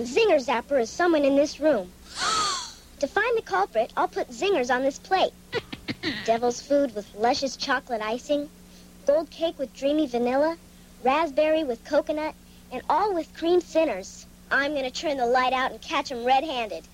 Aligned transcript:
The 0.00 0.06
Zinger 0.06 0.42
Zapper 0.42 0.80
is 0.80 0.88
someone 0.88 1.26
in 1.26 1.36
this 1.36 1.60
room. 1.60 1.92
to 3.00 3.06
find 3.06 3.36
the 3.36 3.42
culprit, 3.42 3.92
I'll 3.98 4.08
put 4.08 4.30
zingers 4.30 4.74
on 4.74 4.82
this 4.82 4.98
plate. 4.98 5.34
Devil's 6.24 6.62
food 6.62 6.94
with 6.94 7.14
luscious 7.14 7.54
chocolate 7.54 8.00
icing, 8.00 8.48
gold 9.06 9.28
cake 9.28 9.58
with 9.58 9.76
dreamy 9.76 10.06
vanilla, 10.06 10.56
raspberry 11.04 11.64
with 11.64 11.84
coconut, 11.84 12.34
and 12.72 12.80
all 12.88 13.14
with 13.14 13.34
cream 13.34 13.60
sinners. 13.60 14.24
I'm 14.50 14.72
gonna 14.72 14.90
turn 14.90 15.18
the 15.18 15.26
light 15.26 15.52
out 15.52 15.70
and 15.70 15.82
catch 15.82 16.10
him 16.10 16.24
red-handed. 16.24 16.88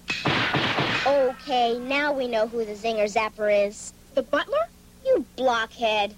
Okay, 1.06 1.78
now 1.78 2.12
we 2.12 2.26
know 2.26 2.48
who 2.48 2.64
the 2.64 2.72
Zinger 2.72 3.04
Zapper 3.04 3.68
is. 3.68 3.92
The 4.16 4.22
butler? 4.22 4.66
You 5.04 5.24
blockhead. 5.36 6.12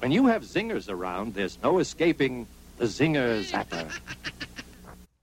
When 0.00 0.12
you 0.12 0.26
have 0.26 0.42
zingers 0.42 0.90
around, 0.90 1.32
there's 1.32 1.56
no 1.62 1.78
escaping 1.78 2.46
the 2.76 2.84
Zinger 2.84 3.42
Zapper. 3.50 3.90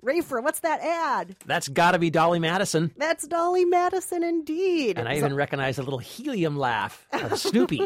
Rafer, 0.06 0.44
what's 0.44 0.60
that 0.60 0.82
ad? 0.82 1.36
That's 1.48 1.68
got 1.68 1.92
to 1.92 2.00
be 2.00 2.12
Dolly 2.12 2.38
Madison. 2.40 2.92
That's 2.96 3.28
Dolly 3.28 3.66
Madison 3.66 4.24
indeed. 4.24 5.00
And 5.00 5.10
I 5.10 5.16
even 5.18 5.36
recognize 5.36 5.80
a 5.80 5.84
little 5.84 5.98
helium 6.00 6.58
laugh 6.58 7.08
of 7.12 7.40
Snoopy. 7.40 7.82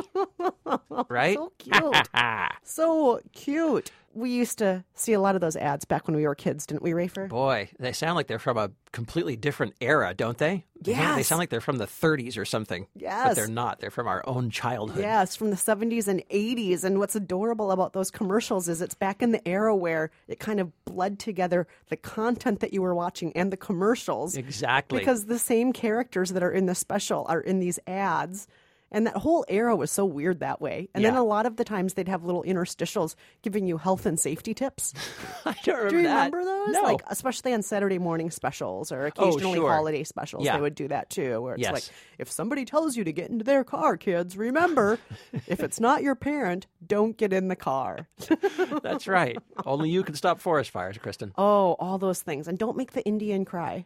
right? 1.08 1.38
So 1.38 1.54
cute. 1.58 2.10
so 2.64 3.22
cute. 3.34 3.92
We 4.14 4.32
used 4.32 4.58
to 4.58 4.84
see 4.96 5.14
a 5.14 5.20
lot 5.20 5.36
of 5.36 5.42
those 5.42 5.56
ads 5.56 5.86
back 5.86 6.08
when 6.08 6.16
we 6.16 6.26
were 6.26 6.36
kids, 6.36 6.66
didn't 6.66 6.82
we, 6.82 6.92
Rafer? 6.92 7.30
Boy, 7.30 7.70
they 7.80 7.92
sound 7.92 8.16
like 8.16 8.28
they're 8.28 8.40
from 8.40 8.58
a 8.58 8.72
completely 8.92 9.36
different 9.36 9.76
era, 9.80 10.14
don't 10.14 10.38
they? 10.38 10.66
They 10.82 11.24
sound 11.24 11.40
like 11.40 11.50
they're 11.50 11.62
from 11.62 11.78
the 11.78 11.86
30s 11.86 12.38
or 12.38 12.46
something. 12.46 12.88
Yes. 12.96 13.28
But 13.28 13.36
they're 13.36 13.48
not. 13.48 13.80
They're 13.80 13.92
from 13.92 14.08
our 14.08 14.24
own 14.28 14.50
childhood. 14.50 15.04
Yes, 15.04 15.36
from 15.36 15.52
the 15.52 15.56
70s 15.56 16.08
and 16.08 16.24
80s. 16.30 16.84
And 16.84 16.98
what's 16.98 17.16
adorable 17.16 17.72
about 17.72 17.94
those 17.94 18.10
commercials 18.10 18.68
is 18.68 18.82
it's 18.82 18.96
back 18.96 19.22
in 19.22 19.32
the 19.32 19.48
era 19.48 19.76
where 19.76 20.10
it 20.28 20.40
kind 20.40 20.60
of 20.60 20.72
bled 20.86 21.20
together 21.20 21.68
the 21.90 21.98
content 21.98 22.62
that 22.62 22.74
you 22.74 22.82
were 22.82 22.96
watching 22.96 23.32
and 23.36 23.52
the 23.52 23.58
commercials. 23.58 24.36
Exactly. 24.36 25.00
Because 25.00 25.26
the 25.26 25.40
same 25.40 25.72
characters 25.72 26.32
that 26.32 26.42
are 26.42 26.52
in 26.52 26.66
the 26.66 26.76
special 26.76 27.26
are 27.30 27.42
in 27.42 27.60
these 27.60 27.80
ads. 27.86 28.48
And 28.92 29.06
that 29.08 29.18
whole 29.18 29.46
era 29.48 29.76
was 29.76 29.92
so 29.92 30.04
weird 30.06 30.40
that 30.40 30.60
way. 30.62 30.90
And 30.96 31.06
then 31.06 31.16
a 31.16 31.24
lot 31.24 31.46
of 31.46 31.58
the 31.58 31.64
times 31.64 31.94
they'd 31.94 32.08
have 32.08 32.24
little 32.24 32.44
interstitials 32.44 33.16
giving 33.44 33.68
you 33.68 33.78
health 33.78 34.06
and 34.06 34.20
safety 34.20 34.54
tips. 34.54 34.94
I 35.46 35.56
don't 35.64 35.76
remember 35.76 35.90
Do 35.90 35.98
you 35.98 36.04
that. 36.04 36.32
remember 36.32 36.44
those? 36.46 36.74
No. 36.74 36.82
Like 36.82 37.02
especially 37.10 37.54
on 37.54 37.62
Saturday 37.62 38.00
morning 38.00 38.32
specials 38.32 38.92
or 38.92 39.04
oh, 39.04 39.08
occasionally 39.08 39.60
Oh, 39.60 39.64
sure. 39.64 39.72
holiday 39.72 40.04
specials, 40.04 40.44
Yeah. 40.44 40.56
they 40.56 40.62
would 40.62 40.76
do 40.76 40.88
that 40.88 41.10
too. 41.10 41.42
Where 41.42 41.54
it's 41.54 41.62
Yes. 41.62 41.72
like, 41.74 41.84
if 42.18 42.32
somebody 42.32 42.66
tells 42.66 42.98
you 42.98 43.04
to 43.04 43.12
get 43.14 43.30
into 43.30 43.44
their 43.46 43.64
car, 43.64 43.96
kids, 43.98 44.36
remember, 44.38 44.98
if 45.48 45.60
it's 45.62 45.80
not 45.80 46.02
your 46.02 46.16
parent, 46.16 46.66
don't 46.86 47.16
get 47.16 47.32
in 47.32 47.48
the 47.48 47.56
car. 47.56 48.08
That's 48.84 49.08
right. 49.08 49.38
Only 49.66 49.90
you 49.92 50.04
can 50.04 50.16
stop 50.16 50.40
forest 50.40 50.72
fires, 50.72 50.98
Kristen. 50.98 51.32
Oh, 51.38 51.74
all 51.80 51.98
those 52.00 52.22
things, 52.22 52.48
and 52.48 52.58
don't 52.58 52.76
make 52.78 52.94
the 52.94 53.06
Indian 53.06 53.46
cry. 53.46 53.86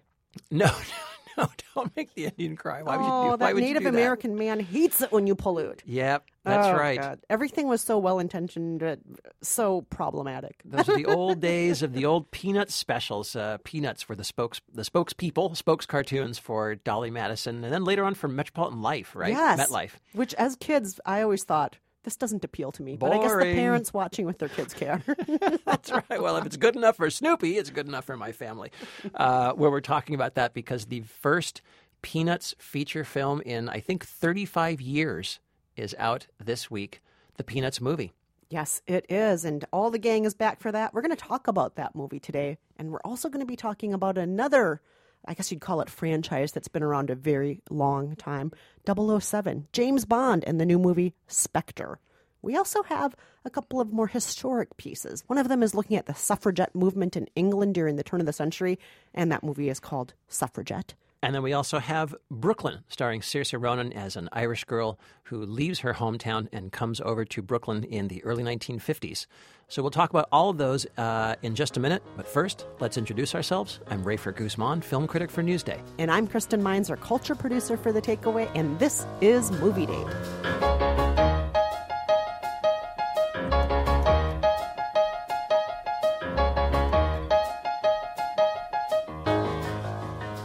No, 0.49 0.71
no, 1.37 1.49
don't 1.75 1.95
make 1.95 2.13
the 2.15 2.25
Indian 2.25 2.55
cry. 2.55 2.81
Why 2.81 2.97
would 2.97 3.03
you 3.05 3.11
oh, 3.11 3.23
do 3.23 3.29
why 3.29 3.35
that 3.37 3.53
would 3.55 3.61
Native 3.61 3.83
you 3.83 3.89
do 3.89 3.91
that? 3.91 3.99
American 3.99 4.35
man 4.37 4.59
hates 4.59 5.01
it 5.01 5.11
when 5.11 5.27
you 5.27 5.35
pollute. 5.35 5.81
Yep, 5.85 6.25
that's 6.43 6.67
Oh, 6.67 6.73
right. 6.73 6.99
God. 6.99 7.19
Everything 7.29 7.67
was 7.67 7.81
so 7.81 7.97
well 7.97 8.19
intentioned, 8.19 8.79
but 8.81 8.99
so 9.41 9.81
problematic. 9.89 10.61
Those 10.65 10.89
are 10.89 10.95
the 10.97 11.05
old 11.05 11.39
days 11.41 11.81
of 11.81 11.93
the 11.93 12.05
old 12.05 12.31
Peanuts 12.31 12.75
specials. 12.75 13.35
Uh, 13.35 13.57
Peanuts 13.63 14.07
were 14.07 14.15
the 14.15 14.23
spokes, 14.23 14.61
the 14.73 14.83
spokespeople, 14.83 15.55
spokes 15.57 15.85
cartoons 15.85 16.37
for 16.39 16.75
Dolly 16.75 17.11
Madison, 17.11 17.63
and 17.63 17.73
then 17.73 17.83
later 17.83 18.03
on 18.05 18.13
for 18.13 18.27
Metropolitan 18.27 18.81
Life, 18.81 19.15
right? 19.15 19.31
Yes. 19.31 19.59
MetLife. 19.59 19.91
Which, 20.13 20.33
as 20.35 20.55
kids, 20.55 20.99
I 21.05 21.21
always 21.21 21.43
thought 21.43 21.77
this 22.03 22.15
doesn't 22.15 22.43
appeal 22.43 22.71
to 22.73 22.83
me. 22.83 22.97
But 22.97 23.11
I 23.11 23.17
guess 23.19 23.31
the 23.31 23.53
parents 23.53 23.93
watching 23.93 24.25
with 24.25 24.37
their 24.37 24.49
kids 24.49 24.73
care. 24.73 25.01
That's 25.65 25.91
right. 25.91 26.21
Well, 26.21 26.37
if 26.37 26.45
it's 26.45 26.57
good 26.57 26.75
enough 26.75 26.97
for 26.97 27.09
Snoopy, 27.09 27.57
it's 27.57 27.69
good 27.69 27.87
enough 27.87 28.05
for 28.05 28.17
my 28.17 28.31
family. 28.31 28.71
Uh, 29.15 29.53
where 29.53 29.71
we're 29.71 29.81
talking 29.81 30.15
about 30.15 30.35
that 30.35 30.53
because 30.53 30.85
the 30.85 31.01
first 31.01 31.61
Peanuts 32.01 32.53
feature 32.59 33.03
film 33.03 33.41
in, 33.41 33.69
I 33.69 33.79
think, 33.79 34.05
35 34.05 34.81
years 34.81 35.39
is 35.75 35.95
out 35.97 36.27
this 36.43 36.69
week. 36.69 37.01
The 37.37 37.43
Peanuts 37.43 37.81
movie. 37.81 38.11
Yes, 38.49 38.81
it 38.85 39.05
is. 39.09 39.45
And 39.45 39.65
all 39.73 39.89
the 39.89 39.97
gang 39.97 40.25
is 40.25 40.35
back 40.35 40.59
for 40.61 40.71
that. 40.71 40.93
We're 40.93 41.01
going 41.01 41.15
to 41.15 41.15
talk 41.15 41.47
about 41.47 41.75
that 41.75 41.95
movie 41.95 42.19
today. 42.19 42.57
And 42.77 42.91
we're 42.91 43.01
also 43.03 43.29
going 43.29 43.39
to 43.39 43.47
be 43.47 43.55
talking 43.55 43.93
about 43.93 44.17
another, 44.17 44.81
I 45.25 45.33
guess 45.33 45.51
you'd 45.51 45.61
call 45.61 45.81
it 45.81 45.89
franchise 45.89 46.51
that's 46.51 46.67
been 46.67 46.83
around 46.83 47.09
a 47.09 47.15
very 47.15 47.61
long 47.69 48.15
time 48.15 48.51
007, 48.85 49.67
James 49.71 50.05
Bond, 50.05 50.43
and 50.45 50.59
the 50.59 50.65
new 50.65 50.79
movie 50.79 51.13
Spectre. 51.27 51.99
We 52.41 52.57
also 52.57 52.83
have 52.83 53.15
a 53.45 53.49
couple 53.49 53.79
of 53.79 53.93
more 53.93 54.07
historic 54.07 54.75
pieces. 54.75 55.23
One 55.27 55.37
of 55.37 55.47
them 55.47 55.63
is 55.63 55.73
looking 55.73 55.95
at 55.95 56.07
the 56.07 56.13
suffragette 56.13 56.75
movement 56.75 57.15
in 57.15 57.29
England 57.35 57.73
during 57.73 57.95
the 57.95 58.03
turn 58.03 58.19
of 58.19 58.25
the 58.25 58.33
century, 58.33 58.79
and 59.13 59.31
that 59.31 59.43
movie 59.43 59.69
is 59.69 59.79
called 59.79 60.13
Suffragette. 60.27 60.93
And 61.23 61.33
then 61.33 61.41
we 61.41 61.53
also 61.53 61.79
have 61.79 62.13
Brooklyn, 62.29 62.83
starring 62.89 63.21
Saoirse 63.21 63.57
Ronan 63.59 63.93
as 63.93 64.17
an 64.17 64.27
Irish 64.33 64.65
girl 64.65 64.99
who 65.23 65.37
leaves 65.45 65.79
her 65.79 65.93
hometown 65.93 66.49
and 66.51 66.69
comes 66.69 66.99
over 66.99 67.23
to 67.23 67.41
Brooklyn 67.41 67.85
in 67.85 68.09
the 68.09 68.21
early 68.25 68.43
1950s. 68.43 69.25
So 69.69 69.81
we'll 69.81 69.89
talk 69.89 70.09
about 70.09 70.27
all 70.33 70.49
of 70.49 70.57
those 70.57 70.85
uh, 70.97 71.35
in 71.41 71.55
just 71.55 71.77
a 71.77 71.79
minute. 71.79 72.03
But 72.17 72.27
first, 72.27 72.67
let's 72.81 72.97
introduce 72.97 73.33
ourselves. 73.35 73.79
I'm 73.87 74.03
Rafer 74.03 74.35
Guzman, 74.35 74.81
film 74.81 75.07
critic 75.07 75.31
for 75.31 75.41
Newsday. 75.41 75.79
And 75.97 76.11
I'm 76.11 76.27
Kristen 76.27 76.61
our 76.67 76.97
culture 76.97 77.35
producer 77.35 77.77
for 77.77 77.93
The 77.93 78.01
Takeaway, 78.01 78.51
and 78.53 78.77
this 78.77 79.07
is 79.21 79.49
Movie 79.49 79.85
Date. 79.85 80.92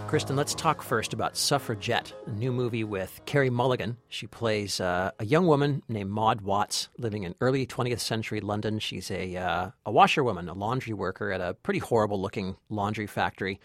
Kristen, 0.08 0.36
let's 0.36 0.54
talk 0.54 0.80
first 0.80 1.12
about 1.12 1.36
Suffragette, 1.36 2.14
a 2.24 2.30
new 2.30 2.50
movie 2.50 2.82
with 2.82 3.20
Carey 3.26 3.50
Mulligan. 3.50 3.98
She 4.08 4.26
plays 4.26 4.80
uh, 4.80 5.10
a 5.18 5.26
young 5.26 5.46
woman 5.46 5.82
named 5.86 6.08
Maud 6.08 6.40
Watts 6.40 6.88
living 6.96 7.24
in 7.24 7.34
early 7.42 7.66
20th 7.66 8.00
century 8.00 8.40
London. 8.40 8.78
She's 8.78 9.10
a, 9.10 9.36
uh, 9.36 9.70
a 9.84 9.92
washerwoman, 9.92 10.48
a 10.48 10.54
laundry 10.54 10.94
worker 10.94 11.30
at 11.30 11.42
a 11.42 11.52
pretty 11.52 11.80
horrible 11.80 12.22
looking 12.22 12.56
laundry 12.70 13.06
factory. 13.06 13.60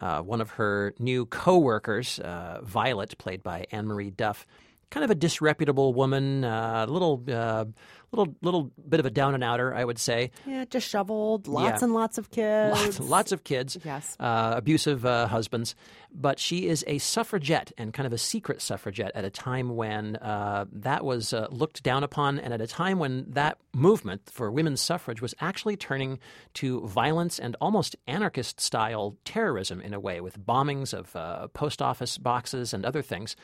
Uh, 0.00 0.22
one 0.22 0.40
of 0.40 0.50
her 0.50 0.94
new 1.00 1.26
co 1.26 1.58
workers, 1.58 2.20
uh, 2.20 2.60
Violet, 2.62 3.18
played 3.18 3.42
by 3.42 3.66
Anne 3.72 3.88
Marie 3.88 4.12
Duff, 4.12 4.46
kind 4.90 5.04
of 5.04 5.10
a 5.10 5.14
disreputable 5.14 5.92
woman, 5.94 6.44
a 6.44 6.86
little, 6.88 7.22
uh, 7.28 7.64
little, 8.10 8.34
little 8.40 8.70
bit 8.88 9.00
of 9.00 9.06
a 9.06 9.10
down 9.10 9.34
and 9.34 9.44
outer, 9.44 9.74
I 9.74 9.84
would 9.84 9.98
say. 9.98 10.30
Yeah, 10.46 10.64
disheveled, 10.68 11.46
lots 11.46 11.80
Yeah. 11.80 11.84
and 11.84 11.94
lots 11.94 12.16
of 12.16 12.30
kids. 12.30 12.74
Lots, 12.98 13.00
lots 13.00 13.32
of 13.32 13.44
kids. 13.44 13.76
Yes. 13.84 14.16
Uh, 14.18 14.54
abusive 14.56 15.04
uh, 15.04 15.26
husbands. 15.26 15.74
But 16.10 16.38
she 16.38 16.68
is 16.68 16.84
a 16.86 16.96
suffragette 16.98 17.70
and 17.76 17.92
kind 17.92 18.06
of 18.06 18.14
a 18.14 18.18
secret 18.18 18.62
suffragette 18.62 19.12
at 19.14 19.26
a 19.26 19.30
time 19.30 19.76
when 19.76 20.16
uh, 20.16 20.64
that 20.72 21.04
was 21.04 21.34
uh, 21.34 21.48
looked 21.50 21.82
down 21.82 22.02
upon 22.02 22.38
and 22.38 22.54
at 22.54 22.62
a 22.62 22.66
time 22.66 22.98
when 22.98 23.26
that 23.28 23.58
movement 23.74 24.22
for 24.32 24.50
women's 24.50 24.80
suffrage 24.80 25.20
was 25.20 25.34
actually 25.40 25.76
turning 25.76 26.18
to 26.54 26.80
violence 26.86 27.38
and 27.38 27.56
almost 27.60 27.94
anarchist 28.06 28.58
style 28.58 29.16
terrorism 29.26 29.82
in 29.82 29.92
a 29.92 30.00
way 30.00 30.22
with 30.22 30.38
bombings 30.40 30.94
of 30.94 31.14
uh, 31.14 31.46
post 31.48 31.82
office 31.82 32.16
boxes 32.16 32.72
and 32.72 32.86
other 32.86 33.02
things. 33.02 33.36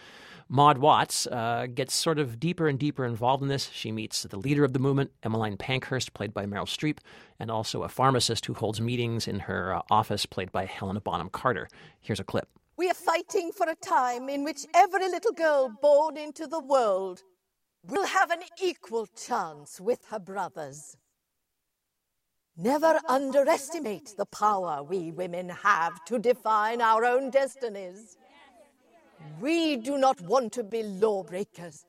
Maud 0.48 0.78
Watts 0.78 1.26
uh, 1.26 1.66
gets 1.72 1.94
sort 1.94 2.18
of 2.18 2.38
deeper 2.38 2.68
and 2.68 2.78
deeper 2.78 3.04
involved 3.04 3.42
in 3.42 3.48
this. 3.48 3.70
She 3.72 3.90
meets 3.90 4.22
the 4.22 4.36
leader 4.36 4.64
of 4.64 4.72
the 4.72 4.78
movement, 4.78 5.10
Emmeline 5.22 5.56
Pankhurst, 5.56 6.12
played 6.14 6.34
by 6.34 6.46
Meryl 6.46 6.66
Streep, 6.66 6.98
and 7.38 7.50
also 7.50 7.82
a 7.82 7.88
pharmacist 7.88 8.46
who 8.46 8.54
holds 8.54 8.80
meetings 8.80 9.26
in 9.26 9.40
her 9.40 9.74
uh, 9.74 9.82
office, 9.90 10.26
played 10.26 10.52
by 10.52 10.66
Helena 10.66 11.00
Bonham 11.00 11.30
Carter. 11.30 11.68
Here's 12.00 12.20
a 12.20 12.24
clip. 12.24 12.48
We 12.76 12.90
are 12.90 12.94
fighting 12.94 13.52
for 13.52 13.68
a 13.68 13.76
time 13.76 14.28
in 14.28 14.44
which 14.44 14.66
every 14.74 15.08
little 15.08 15.32
girl 15.32 15.72
born 15.80 16.16
into 16.16 16.46
the 16.46 16.60
world 16.60 17.22
will 17.86 18.06
have 18.06 18.30
an 18.30 18.40
equal 18.62 19.06
chance 19.06 19.80
with 19.80 20.00
her 20.10 20.18
brothers. 20.18 20.96
Never 22.56 23.00
underestimate 23.08 24.14
the 24.16 24.26
power 24.26 24.82
we 24.82 25.10
women 25.10 25.48
have 25.48 26.04
to 26.04 26.18
define 26.18 26.80
our 26.80 27.04
own 27.04 27.30
destinies. 27.30 28.16
We 29.40 29.76
do 29.76 29.98
not 29.98 30.20
want 30.20 30.52
to 30.54 30.64
be 30.64 30.82
lawbreakers. 30.82 31.84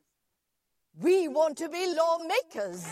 We 1.01 1.27
want 1.27 1.57
to 1.57 1.69
be 1.69 1.93
lawmakers. 1.93 2.87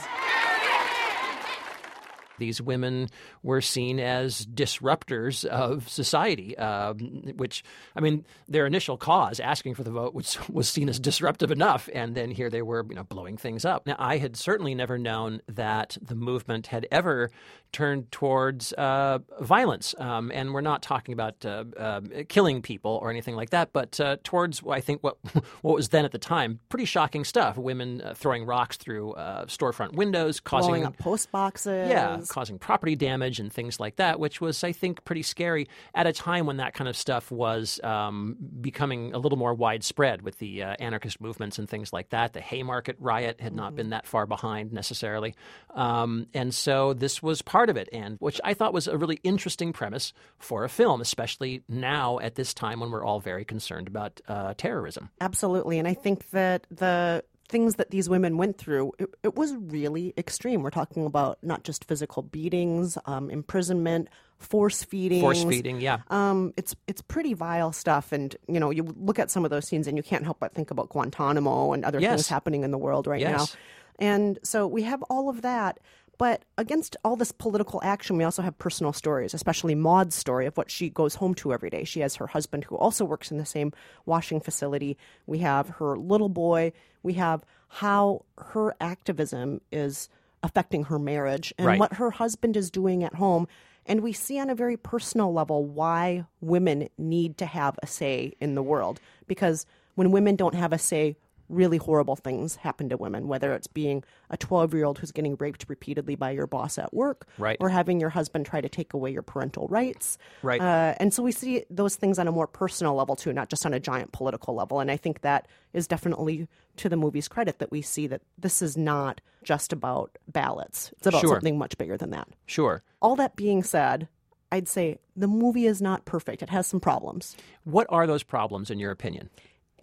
These 2.40 2.62
women 2.62 3.10
were 3.42 3.62
seen 3.62 4.00
as 4.00 4.46
disruptors 4.46 5.46
of 5.46 5.88
society, 5.90 6.58
um, 6.58 7.34
which, 7.36 7.64
I 7.96 8.02
mean, 8.02 8.26
their 8.48 8.66
initial 8.66 8.98
cause, 8.98 9.40
asking 9.40 9.76
for 9.76 9.84
the 9.84 9.92
vote, 9.92 10.14
was, 10.14 10.38
was 10.50 10.70
seen 10.70 10.90
as 10.90 11.00
disruptive 11.00 11.52
enough. 11.52 11.90
And 11.94 12.16
then 12.16 12.32
here 12.32 12.50
they 12.50 12.62
were, 12.62 12.86
you 12.90 12.96
know, 12.96 13.04
blowing 13.04 13.38
things 13.38 13.66
up. 13.66 13.86
Now, 13.86 13.96
I 14.00 14.18
had 14.18 14.36
certainly 14.36 14.76
never 14.76 14.98
known 14.98 15.42
that 15.48 15.98
the 16.02 16.16
movement 16.16 16.68
had 16.68 16.88
ever 16.92 17.30
turned 17.72 18.12
towards 18.12 18.72
uh, 18.74 19.20
violence. 19.42 19.96
Um, 19.98 20.32
and 20.34 20.54
we're 20.54 20.62
not 20.62 20.82
talking 20.82 21.14
about 21.14 21.44
uh, 21.46 21.66
uh, 21.78 22.02
killing 22.30 22.62
people 22.62 23.00
or 23.02 23.10
anything 23.10 23.36
like 23.36 23.50
that, 23.50 23.74
but 23.74 24.00
uh, 24.00 24.18
towards, 24.24 24.62
I 24.70 24.80
think, 24.80 25.04
what, 25.04 25.18
what 25.62 25.76
was 25.76 25.90
then 25.90 26.06
at 26.06 26.12
the 26.12 26.20
time 26.20 26.60
pretty 26.70 26.86
shocking 26.86 27.24
stuff. 27.24 27.58
Women 27.58 28.02
uh, 28.02 28.14
throwing 28.14 28.46
rocks 28.46 28.78
through 28.78 29.14
uh, 29.14 29.46
storefront 29.46 29.94
windows, 29.94 30.40
causing 30.40 30.70
blowing 30.70 30.86
up 30.86 30.98
post 30.98 31.32
boxes. 31.32 31.90
yeah. 31.90 32.23
Causing 32.30 32.60
property 32.60 32.96
damage 32.96 33.40
and 33.40 33.52
things 33.52 33.80
like 33.80 33.98
that, 33.98 34.20
which 34.20 34.42
was, 34.42 34.64
I 34.64 34.72
think, 34.72 35.04
pretty 35.06 35.24
scary 35.24 35.68
at 35.94 36.08
a 36.08 36.14
time 36.14 36.46
when 36.46 36.58
that 36.58 36.74
kind 36.74 36.88
of 36.88 36.96
stuff 36.96 37.32
was 37.32 37.80
um, 37.84 38.36
becoming 38.62 39.14
a 39.14 39.18
little 39.18 39.38
more 39.38 39.54
widespread 39.54 40.22
with 40.22 40.40
the 40.40 40.64
uh, 40.64 40.76
anarchist 40.80 41.22
movements 41.22 41.60
and 41.60 41.70
things 41.70 41.94
like 41.94 42.10
that. 42.10 42.34
The 42.34 42.42
Haymarket 42.42 42.98
riot 43.00 43.42
had 43.42 43.54
not 43.54 43.76
been 43.76 43.90
that 43.90 44.08
far 44.08 44.26
behind 44.26 44.72
necessarily. 44.72 45.36
Um, 45.74 46.28
and 46.34 46.54
so 46.54 46.94
this 46.94 47.22
was 47.22 47.42
part 47.42 47.70
of 47.70 47.78
it, 47.78 47.90
and 47.92 48.18
which 48.20 48.40
I 48.44 48.54
thought 48.54 48.74
was 48.74 48.88
a 48.88 48.98
really 48.98 49.20
interesting 49.24 49.74
premise 49.74 50.14
for 50.40 50.64
a 50.64 50.70
film, 50.70 51.02
especially 51.02 51.64
now 51.68 52.20
at 52.20 52.36
this 52.36 52.54
time 52.54 52.80
when 52.80 52.92
we're 52.92 53.06
all 53.06 53.20
very 53.20 53.46
concerned 53.46 53.88
about 53.88 54.22
uh, 54.28 54.54
terrorism. 54.58 55.10
Absolutely. 55.22 55.80
And 55.80 55.88
I 55.88 55.94
think 55.94 56.30
that 56.32 56.68
the 56.70 57.24
things 57.50 57.76
that 57.76 57.92
these 57.92 58.10
women 58.10 58.38
went 58.38 58.58
through, 58.58 58.94
it, 59.00 59.10
it 59.24 59.36
was 59.36 59.54
really 59.56 60.14
extreme. 60.18 60.62
We're 60.64 60.70
talking 60.70 61.06
about 61.06 61.38
not 61.44 61.64
just 61.64 61.86
physical 61.86 62.24
beatings, 62.24 62.98
um, 63.06 63.30
imprisonment, 63.30 64.08
force 64.38 64.84
feeding. 64.84 65.22
Force 65.22 65.44
feeding, 65.44 65.80
yeah. 65.82 66.00
Um, 66.10 66.54
it's 66.58 66.76
it's 66.88 67.02
pretty 67.02 67.34
vile 67.34 67.72
stuff, 67.72 68.12
and 68.12 68.36
you 68.48 68.60
know 68.60 68.70
you 68.72 68.84
look 68.98 69.20
at 69.20 69.30
some 69.30 69.44
of 69.46 69.52
those 69.52 69.68
scenes 69.68 69.88
and 69.88 69.98
you 69.98 70.04
can't 70.04 70.24
help 70.24 70.40
but 70.40 70.54
think 70.54 70.72
about 70.72 70.90
Guantanamo 70.90 71.74
and 71.74 71.84
other 71.86 72.00
Yes. 72.00 72.12
things 72.16 72.28
happening 72.28 72.64
in 72.64 72.72
the 72.72 72.78
world 72.78 73.08
right 73.08 73.20
Yes. 73.22 73.32
now. 73.32 73.60
And 74.00 74.40
so 74.44 74.66
we 74.68 74.84
have 74.84 75.04
all 75.04 75.30
of 75.30 75.44
that. 75.44 75.80
But 76.18 76.44
against 76.58 76.96
all 77.04 77.16
this 77.16 77.32
political 77.32 77.82
action, 77.84 78.18
we 78.18 78.24
also 78.24 78.42
have 78.44 78.58
personal 78.58 78.94
stories, 78.94 79.34
especially 79.34 79.76
Maud's 79.76 80.16
story 80.16 80.46
of 80.46 80.56
what 80.56 80.70
she 80.70 80.90
goes 80.90 81.16
home 81.16 81.34
to 81.36 81.54
every 81.54 81.70
day. 81.70 81.84
She 81.84 82.02
has 82.02 82.16
her 82.18 82.28
husband 82.28 82.66
who 82.66 82.76
also 82.76 83.04
works 83.04 83.32
in 83.32 83.38
the 83.38 83.46
same 83.46 83.74
washing 84.06 84.40
facility. 84.40 84.98
We 85.26 85.40
have 85.40 85.70
her 85.70 85.98
little 85.98 86.30
boy. 86.30 86.72
We 87.02 87.14
have 87.14 87.44
how 87.68 88.26
her 88.38 88.76
activism 88.80 89.62
is 89.72 90.08
affecting 90.44 90.84
her 90.84 91.00
marriage 91.00 91.54
and 91.58 91.66
Right. 91.68 91.80
what 91.80 91.94
her 91.94 92.12
husband 92.12 92.56
is 92.56 92.70
doing 92.70 93.04
at 93.04 93.16
home. 93.16 93.48
And 93.86 94.02
we 94.02 94.14
see 94.14 94.40
on 94.40 94.50
a 94.50 94.56
very 94.56 94.78
personal 94.78 95.34
level 95.34 95.66
why 95.66 96.26
women 96.42 96.90
need 96.98 97.38
to 97.40 97.46
have 97.46 97.80
a 97.82 97.88
say 97.88 98.34
in 98.40 98.56
the 98.56 98.64
world. 98.64 99.00
Because 99.28 99.66
when 99.96 100.12
women 100.12 100.36
don't 100.36 100.56
have 100.56 100.72
a 100.74 100.78
say, 100.78 101.18
really 101.50 101.78
horrible 101.78 102.16
things 102.16 102.56
happen 102.58 102.90
to 102.90 102.98
women, 102.98 103.28
whether 103.28 103.54
it's 103.54 103.68
being 103.68 104.04
a 104.30 104.38
12 104.38 104.74
year 104.74 104.86
old 104.86 105.00
who's 105.00 105.12
getting 105.12 105.36
raped 105.36 105.66
repeatedly 105.68 106.16
by 106.16 106.32
your 106.32 106.48
boss 106.48 106.78
at 106.78 106.94
work, 106.94 107.28
Right. 107.38 107.58
or 107.60 107.70
having 107.70 108.00
your 108.00 108.10
husband 108.10 108.46
try 108.46 108.62
to 108.62 108.70
take 108.70 108.94
away 108.94 109.12
your 109.12 109.22
parental 109.22 109.68
rights. 109.68 110.18
Right. 110.42 110.62
Uh, 110.62 110.96
and 110.98 111.14
so 111.14 111.22
we 111.22 111.32
see 111.32 111.66
those 111.70 111.96
things 111.96 112.18
on 112.18 112.28
a 112.28 112.32
more 112.32 112.48
personal 112.48 112.96
level 112.96 113.16
too, 113.16 113.34
not 113.34 113.50
just 113.50 113.66
on 113.66 113.74
a 113.74 113.80
giant 113.80 114.12
political 114.14 114.56
level. 114.56 114.80
And 114.80 114.90
I 114.90 114.98
think 114.98 115.22
that 115.22 115.48
is 115.74 115.88
definitely 115.88 116.48
to 116.78 116.90
the 116.90 116.98
movie's 116.98 117.28
credit 117.28 117.60
that 117.60 117.72
we 117.72 117.82
see 117.82 118.08
that 118.08 118.22
this 118.38 118.62
is 118.62 118.76
not 118.78 119.22
just 119.44 119.74
about 119.74 120.18
ballots, 120.28 120.92
it's 120.98 121.08
about 121.08 121.22
Sure. 121.22 121.36
something 121.36 121.58
much 121.58 121.78
bigger 121.78 121.98
than 121.98 122.12
that. 122.12 122.30
Sure. 122.46 122.82
All 123.02 123.16
that 123.18 123.36
being 123.36 123.62
said, 123.64 124.08
I'd 124.52 124.68
say 124.68 125.00
the 125.16 125.28
movie 125.28 125.66
is 125.66 125.82
not 125.82 126.06
perfect. 126.06 126.42
It 126.44 126.50
has 126.50 126.68
some 126.68 126.80
problems. 126.80 127.36
What 127.64 127.88
are 127.90 128.06
those 128.08 128.24
problems, 128.24 128.70
in 128.70 128.78
your 128.80 128.92
opinion? 128.92 129.30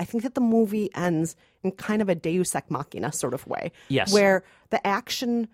I 0.00 0.04
think 0.04 0.22
that 0.22 0.34
the 0.34 0.40
movie 0.40 0.88
ends 0.94 1.36
in 1.62 1.72
kind 1.72 2.00
of 2.00 2.08
a 2.08 2.14
deus 2.14 2.54
ex 2.54 2.70
machina 2.70 3.12
sort 3.12 3.34
of 3.34 3.46
way. 3.46 3.70
Yes. 3.88 4.12
Where 4.12 4.42
the 4.70 4.84
action 4.84 5.46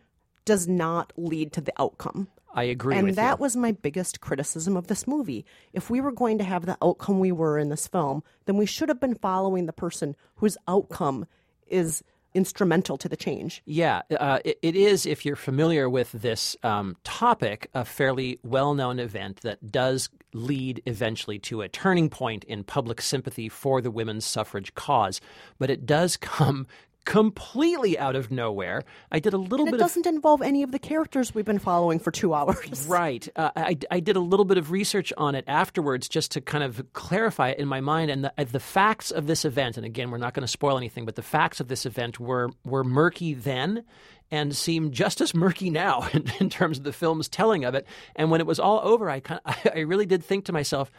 does 0.44 0.68
not 0.68 1.12
lead 1.16 1.52
to 1.54 1.60
the 1.60 1.72
outcome. 1.78 2.28
I 2.54 2.62
agree 2.62 2.96
and 2.96 3.08
with 3.08 3.16
that 3.16 3.38
you. 3.38 3.42
was 3.42 3.56
my 3.56 3.72
biggest 3.72 4.20
criticism 4.20 4.76
of 4.76 4.86
this 4.86 5.06
movie. 5.06 5.44
If 5.74 5.90
we 5.90 6.00
were 6.00 6.12
going 6.12 6.38
to 6.38 6.44
have 6.44 6.64
the 6.64 6.78
outcome 6.80 7.18
we 7.18 7.32
were 7.32 7.58
in 7.58 7.68
this 7.68 7.88
film, 7.88 8.22
then 8.46 8.56
we 8.56 8.64
should 8.64 8.88
have 8.88 9.00
been 9.00 9.16
following 9.16 9.66
the 9.66 9.74
person 9.74 10.16
whose 10.36 10.56
outcome 10.66 11.26
is 11.66 12.04
instrumental 12.36 12.98
to 12.98 13.08
the 13.08 13.16
change. 13.16 13.62
Yeah, 13.64 14.02
uh, 14.20 14.40
it, 14.44 14.58
it 14.62 14.76
is, 14.76 15.06
if 15.06 15.24
you're 15.24 15.36
familiar 15.36 15.88
with 15.88 16.12
this 16.12 16.56
um, 16.62 16.96
topic, 17.02 17.68
a 17.74 17.84
fairly 17.84 18.38
well 18.42 18.74
known 18.74 18.98
event 18.98 19.40
that 19.40 19.72
does 19.72 20.10
lead 20.34 20.82
eventually 20.84 21.38
to 21.38 21.62
a 21.62 21.68
turning 21.68 22.10
point 22.10 22.44
in 22.44 22.62
public 22.62 23.00
sympathy 23.00 23.48
for 23.48 23.80
the 23.80 23.90
women's 23.90 24.24
suffrage 24.24 24.74
cause. 24.74 25.20
But 25.58 25.70
it 25.70 25.86
does 25.86 26.16
come 26.18 26.66
completely 27.06 27.98
out 27.98 28.16
of 28.16 28.30
nowhere. 28.30 28.82
I 29.10 29.20
did 29.20 29.32
a 29.32 29.38
little 29.38 29.60
And 29.60 29.68
it 29.68 29.78
bit 29.78 29.80
of 29.80 29.86
doesn't 29.86 30.06
involve 30.06 30.42
any 30.42 30.62
of 30.62 30.72
the 30.72 30.78
characters 30.78 31.34
we've 31.34 31.44
been 31.46 31.60
following 31.60 31.98
for 31.98 32.10
two 32.10 32.34
hours. 32.34 32.86
Right. 32.86 33.26
Uh, 33.34 33.50
I, 33.56 33.78
I 33.90 34.00
did 34.00 34.16
a 34.16 34.20
little 34.20 34.44
bit 34.44 34.58
of 34.58 34.70
research 34.70 35.12
on 35.16 35.34
it 35.34 35.44
afterwards 35.46 36.08
just 36.08 36.32
to 36.32 36.42
kind 36.42 36.62
of 36.64 36.84
clarify 36.92 37.50
it 37.50 37.58
in 37.58 37.68
my 37.68 37.80
mind. 37.80 38.10
And 38.10 38.24
the, 38.24 38.32
uh, 38.36 38.44
the 38.44 38.60
facts 38.60 39.10
of 39.10 39.26
this 39.26 39.46
event, 39.46 39.78
and 39.78 39.86
again, 39.86 40.10
we're 40.10 40.18
not 40.18 40.34
going 40.34 40.42
to 40.42 40.48
spoil 40.48 40.76
anything, 40.76 41.06
but 41.06 41.14
the 41.14 41.22
facts 41.22 41.60
of 41.60 41.68
this 41.68 41.86
event 41.86 42.20
were, 42.20 42.50
were 42.64 42.84
murky 42.84 43.32
then 43.32 43.84
and 44.30 44.54
seem 44.54 44.90
just 44.90 45.20
as 45.20 45.32
murky 45.32 45.70
now 45.70 46.08
in, 46.12 46.30
in 46.40 46.50
terms 46.50 46.76
of 46.78 46.84
the 46.84 46.92
film's 46.92 47.28
telling 47.28 47.64
of 47.64 47.74
it. 47.74 47.86
And 48.16 48.30
when 48.30 48.40
it 48.40 48.46
was 48.46 48.58
all 48.58 48.80
over, 48.82 49.08
I, 49.08 49.20
kind 49.20 49.40
of, 49.44 49.56
I 49.74 49.80
really 49.80 50.06
did 50.06 50.24
think 50.24 50.46
to 50.46 50.52
myself, 50.52 50.90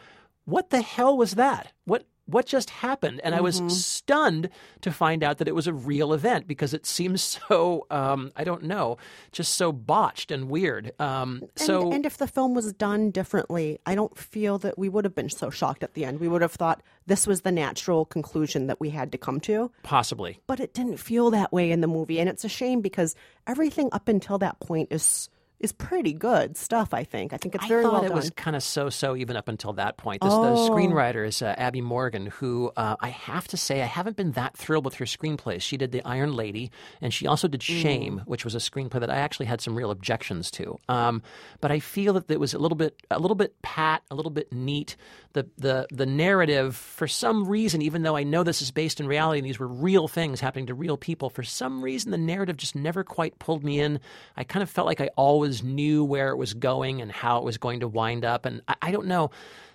what 0.46 0.70
the 0.70 0.80
hell 0.80 1.18
was 1.18 1.32
that? 1.32 1.70
What 1.84 2.06
what 2.28 2.46
just 2.46 2.70
happened? 2.70 3.20
And 3.24 3.34
I 3.34 3.40
was 3.40 3.62
stunned 3.68 4.50
to 4.82 4.92
find 4.92 5.24
out 5.24 5.38
that 5.38 5.48
it 5.48 5.54
was 5.54 5.66
a 5.66 5.72
real 5.72 6.12
event 6.12 6.46
because 6.46 6.74
it 6.74 6.84
seems 6.86 7.22
so 7.48 7.86
um, 7.90 8.32
I 8.36 8.44
don't 8.44 8.64
know, 8.64 8.98
just 9.32 9.54
so 9.54 9.72
botched 9.72 10.30
and 10.30 10.48
weird. 10.50 10.92
Um, 11.00 11.40
And, 11.40 11.50
so 11.56 11.90
and 11.90 12.04
if 12.04 12.18
the 12.18 12.26
film 12.26 12.54
was 12.54 12.72
done 12.74 13.10
differently, 13.10 13.78
I 13.86 13.94
don't 13.94 14.16
feel 14.16 14.58
that 14.58 14.78
we 14.78 14.88
would 14.88 15.04
have 15.04 15.14
been 15.14 15.30
so 15.30 15.50
shocked 15.50 15.82
at 15.82 15.94
the 15.94 16.04
end. 16.04 16.20
We 16.20 16.28
would 16.28 16.42
have 16.42 16.52
thought 16.52 16.82
this 17.06 17.26
was 17.26 17.40
the 17.40 17.52
natural 17.52 18.04
conclusion 18.04 18.66
that 18.66 18.78
we 18.78 18.90
had 18.90 19.10
to 19.12 19.18
come 19.18 19.40
to. 19.40 19.70
possibly. 19.82 20.40
But 20.46 20.60
it 20.60 20.74
didn't 20.74 20.98
feel 20.98 21.30
that 21.30 21.52
way 21.52 21.70
in 21.70 21.80
the 21.80 21.86
movie, 21.86 22.20
and 22.20 22.28
it's 22.28 22.44
a 22.44 22.48
shame 22.48 22.82
because 22.82 23.14
everything 23.46 23.88
up 23.92 24.08
until 24.08 24.38
that 24.38 24.60
point 24.60 24.88
is 24.90 25.30
is 25.60 25.72
pretty 25.72 26.12
good 26.12 26.56
stuff. 26.56 26.94
I 26.94 27.04
think. 27.04 27.32
I 27.32 27.36
think 27.36 27.54
it's 27.54 27.66
very 27.66 27.80
I 27.80 27.84
thought 27.84 27.92
well 27.94 28.04
it 28.04 28.08
done. 28.08 28.16
was 28.16 28.30
kind 28.30 28.54
of 28.56 28.62
so-so 28.62 29.16
even 29.16 29.36
up 29.36 29.48
until 29.48 29.72
that 29.74 29.96
point. 29.96 30.22
This, 30.22 30.32
The 30.32 30.38
Oh. 30.52 30.68
screenwriter 30.70 31.26
is 31.26 31.42
uh, 31.42 31.54
Abi 31.58 31.80
Morgan, 31.80 32.26
who 32.26 32.70
uh, 32.76 32.96
I 33.00 33.08
have 33.08 33.48
to 33.48 33.56
say 33.56 33.82
I 33.82 33.86
haven't 33.86 34.16
been 34.16 34.32
that 34.32 34.56
thrilled 34.56 34.84
with 34.84 34.94
her 34.94 35.04
screenplays. 35.04 35.62
She 35.62 35.76
did 35.76 35.90
The 35.92 36.02
Iron 36.04 36.32
Lady, 36.34 36.70
and 37.00 37.12
she 37.12 37.26
also 37.26 37.48
did 37.48 37.60
Mm. 37.60 37.82
Shame, 37.82 38.22
which 38.26 38.44
was 38.44 38.54
a 38.54 38.58
screenplay 38.58 39.00
that 39.00 39.10
I 39.10 39.16
actually 39.16 39.46
had 39.46 39.60
some 39.60 39.74
real 39.74 39.90
objections 39.90 40.50
to. 40.52 40.78
Um, 40.88 41.22
but 41.60 41.70
I 41.72 41.80
feel 41.80 42.12
that 42.14 42.30
it 42.30 42.38
was 42.40 42.54
a 42.54 42.58
little 42.58 42.76
bit, 42.76 42.94
a 43.10 43.18
little 43.18 43.34
bit 43.34 43.60
pat, 43.62 44.02
a 44.10 44.14
little 44.14 44.30
bit 44.30 44.52
neat. 44.52 44.96
The 45.32 45.46
the 45.58 45.86
the 45.90 46.06
narrative, 46.06 46.76
for 46.76 47.06
some 47.08 47.46
reason, 47.48 47.82
even 47.82 48.02
though 48.02 48.16
I 48.16 48.22
know 48.22 48.42
this 48.44 48.62
is 48.62 48.70
based 48.70 49.00
in 49.00 49.06
reality 49.06 49.38
and 49.40 49.46
these 49.46 49.58
were 49.58 49.66
real 49.68 50.06
things 50.08 50.40
happening 50.40 50.66
to 50.66 50.74
real 50.74 50.96
people, 50.96 51.30
for 51.30 51.42
some 51.42 51.82
reason 51.82 52.10
the 52.10 52.18
narrative 52.18 52.56
just 52.56 52.74
never 52.76 53.02
quite 53.04 53.38
pulled 53.38 53.64
me 53.64 53.80
in. 53.80 53.98
I 54.36 54.44
kind 54.44 54.62
of 54.62 54.70
felt 54.70 54.86
like 54.86 55.00
I 55.00 55.10
always 55.16 55.47
knew 55.62 56.04
where 56.04 56.28
it 56.30 56.36
was 56.36 56.54
going 56.54 57.00
and 57.02 57.10
how 57.12 57.38
it 57.38 57.44
was 57.44 57.58
going 57.58 57.80
to 57.80 57.88
wind 57.88 58.24
up, 58.24 58.44
and 58.46 58.62
I, 58.68 58.74
I 58.82 58.90
don't 58.90 59.06
know. 59.06 59.30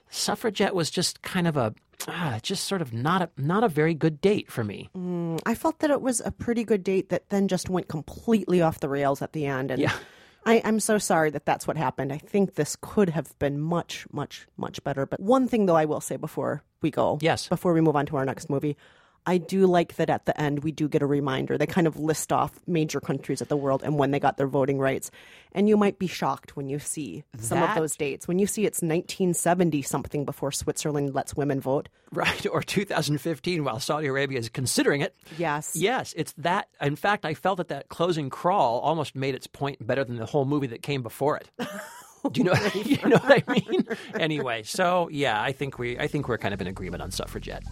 Suffragette 0.10 0.76
was 0.76 0.92
just 0.92 1.22
kind 1.24 1.48
of 1.48 1.58
a, 1.58 1.74
ah, 2.08 2.40
just 2.44 2.66
sort 2.66 2.82
of 2.82 2.94
not 2.94 3.22
a 3.24 3.30
not 3.38 3.64
a 3.64 3.68
very 3.68 3.94
good 3.96 4.22
date 4.22 4.52
for 4.52 4.64
me. 4.64 4.90
I 5.46 5.56
felt 5.56 5.80
that 5.80 5.90
it 5.90 6.02
was 6.02 6.22
a 6.24 6.32
pretty 6.32 6.64
good 6.64 6.84
date 6.84 7.10
that 7.10 7.30
then 7.30 7.48
just 7.48 7.70
went 7.70 7.88
completely 7.88 8.62
off 8.62 8.80
the 8.80 8.90
rails 8.90 9.22
at 9.22 9.34
the 9.34 9.46
end. 9.48 9.72
And 9.72 9.82
Yeah. 9.82 9.94
I, 10.46 10.62
I'm 10.66 10.80
so 10.82 10.98
sorry 10.98 11.30
that 11.32 11.46
that's 11.46 11.66
what 11.66 11.78
happened. 11.78 12.12
I 12.12 12.18
think 12.18 12.56
this 12.56 12.76
could 12.82 13.10
have 13.10 13.38
been 13.40 13.60
much, 13.62 14.06
much, 14.12 14.46
much 14.58 14.84
better. 14.84 15.06
But 15.06 15.22
one 15.22 15.48
thing, 15.48 15.66
though, 15.68 15.78
I 15.78 15.86
will 15.86 16.02
say 16.02 16.18
before 16.18 16.64
we 16.82 16.92
go, 16.92 17.18
Yes. 17.22 17.48
before 17.48 17.74
we 17.74 17.80
move 17.82 17.96
on 17.96 18.06
to 18.08 18.18
our 18.18 18.26
next 18.26 18.50
movie, 18.50 18.76
I 19.26 19.38
do 19.38 19.66
like 19.68 19.96
that 19.96 20.10
at 20.10 20.26
the 20.26 20.40
end 20.40 20.64
we 20.64 20.72
do 20.72 20.88
get 20.88 21.02
a 21.02 21.06
reminder. 21.06 21.58
They 21.58 21.66
kind 21.66 21.88
of 21.88 21.98
list 22.00 22.32
off 22.32 22.60
major 22.68 23.00
countries 23.00 23.42
of 23.42 23.48
the 23.48 23.58
world 23.58 23.82
and 23.84 23.98
when 23.98 24.12
they 24.12 24.20
got 24.20 24.38
their 24.38 24.48
voting 24.48 24.80
rights. 24.80 25.12
And 25.54 25.70
you 25.70 25.78
might 25.78 26.00
be 26.00 26.08
shocked 26.08 26.56
when 26.56 26.68
you 26.68 26.80
see 26.80 27.24
some 27.38 27.62
of 27.62 27.76
those 27.76 27.96
dates. 27.96 28.28
When 28.28 28.40
you 28.40 28.48
see 28.48 28.66
it's 28.66 28.82
1970 28.82 29.82
something 29.84 30.26
before 30.26 30.52
Switzerland 30.52 31.14
lets 31.14 31.36
women 31.36 31.62
vote. 31.62 31.90
Right, 32.12 32.46
or 32.48 32.62
2015, 32.62 33.64
while 33.64 33.80
Saudi 33.80 34.08
Arabia 34.08 34.40
is 34.40 34.50
considering 34.50 35.02
it. 35.02 35.16
Yes. 35.38 35.76
Yes, 35.76 36.14
it's 36.18 36.34
that. 36.38 36.68
In 36.82 36.96
fact, 36.96 37.26
I 37.26 37.34
felt 37.34 37.58
that 37.58 37.70
that 37.70 37.90
closing 37.90 38.30
crawl 38.30 38.80
almost 38.80 39.16
made 39.16 39.36
its 39.36 39.48
point 39.48 39.86
better 39.86 40.04
than 40.04 40.18
the 40.18 40.26
whole 40.26 40.46
movie 40.46 40.68
that 40.68 40.82
came 40.82 41.02
before 41.02 41.38
it. 41.38 41.50
Do 42.32 42.40
you 42.40 42.46
know? 42.46 42.54
you 42.74 42.98
know 43.10 43.18
what 43.18 43.44
I 43.48 43.52
mean? 43.52 43.88
Anyway, 44.16 44.64
so 44.64 45.10
yeah, 45.12 45.42
I 45.42 45.52
think 45.52 45.78
we, 45.78 45.98
I 46.00 46.08
think 46.08 46.28
we're 46.28 46.38
kind 46.38 46.54
of 46.54 46.62
in 46.62 46.68
agreement 46.68 47.04
on 47.04 47.12
suffragette. 47.12 47.64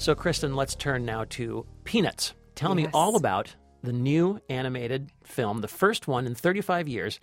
So, 0.00 0.14
Kristen, 0.14 0.56
let's 0.56 0.74
turn 0.74 1.04
now 1.04 1.26
to 1.28 1.66
Peanuts. 1.84 2.32
Tell 2.54 2.74
me 2.74 2.88
all 2.94 3.16
about 3.16 3.54
the 3.82 3.92
new 3.92 4.40
animated 4.48 5.12
film, 5.24 5.60
the 5.60 5.68
first 5.68 6.08
one 6.08 6.26
in 6.26 6.34
35 6.34 6.88
years, 6.88 7.20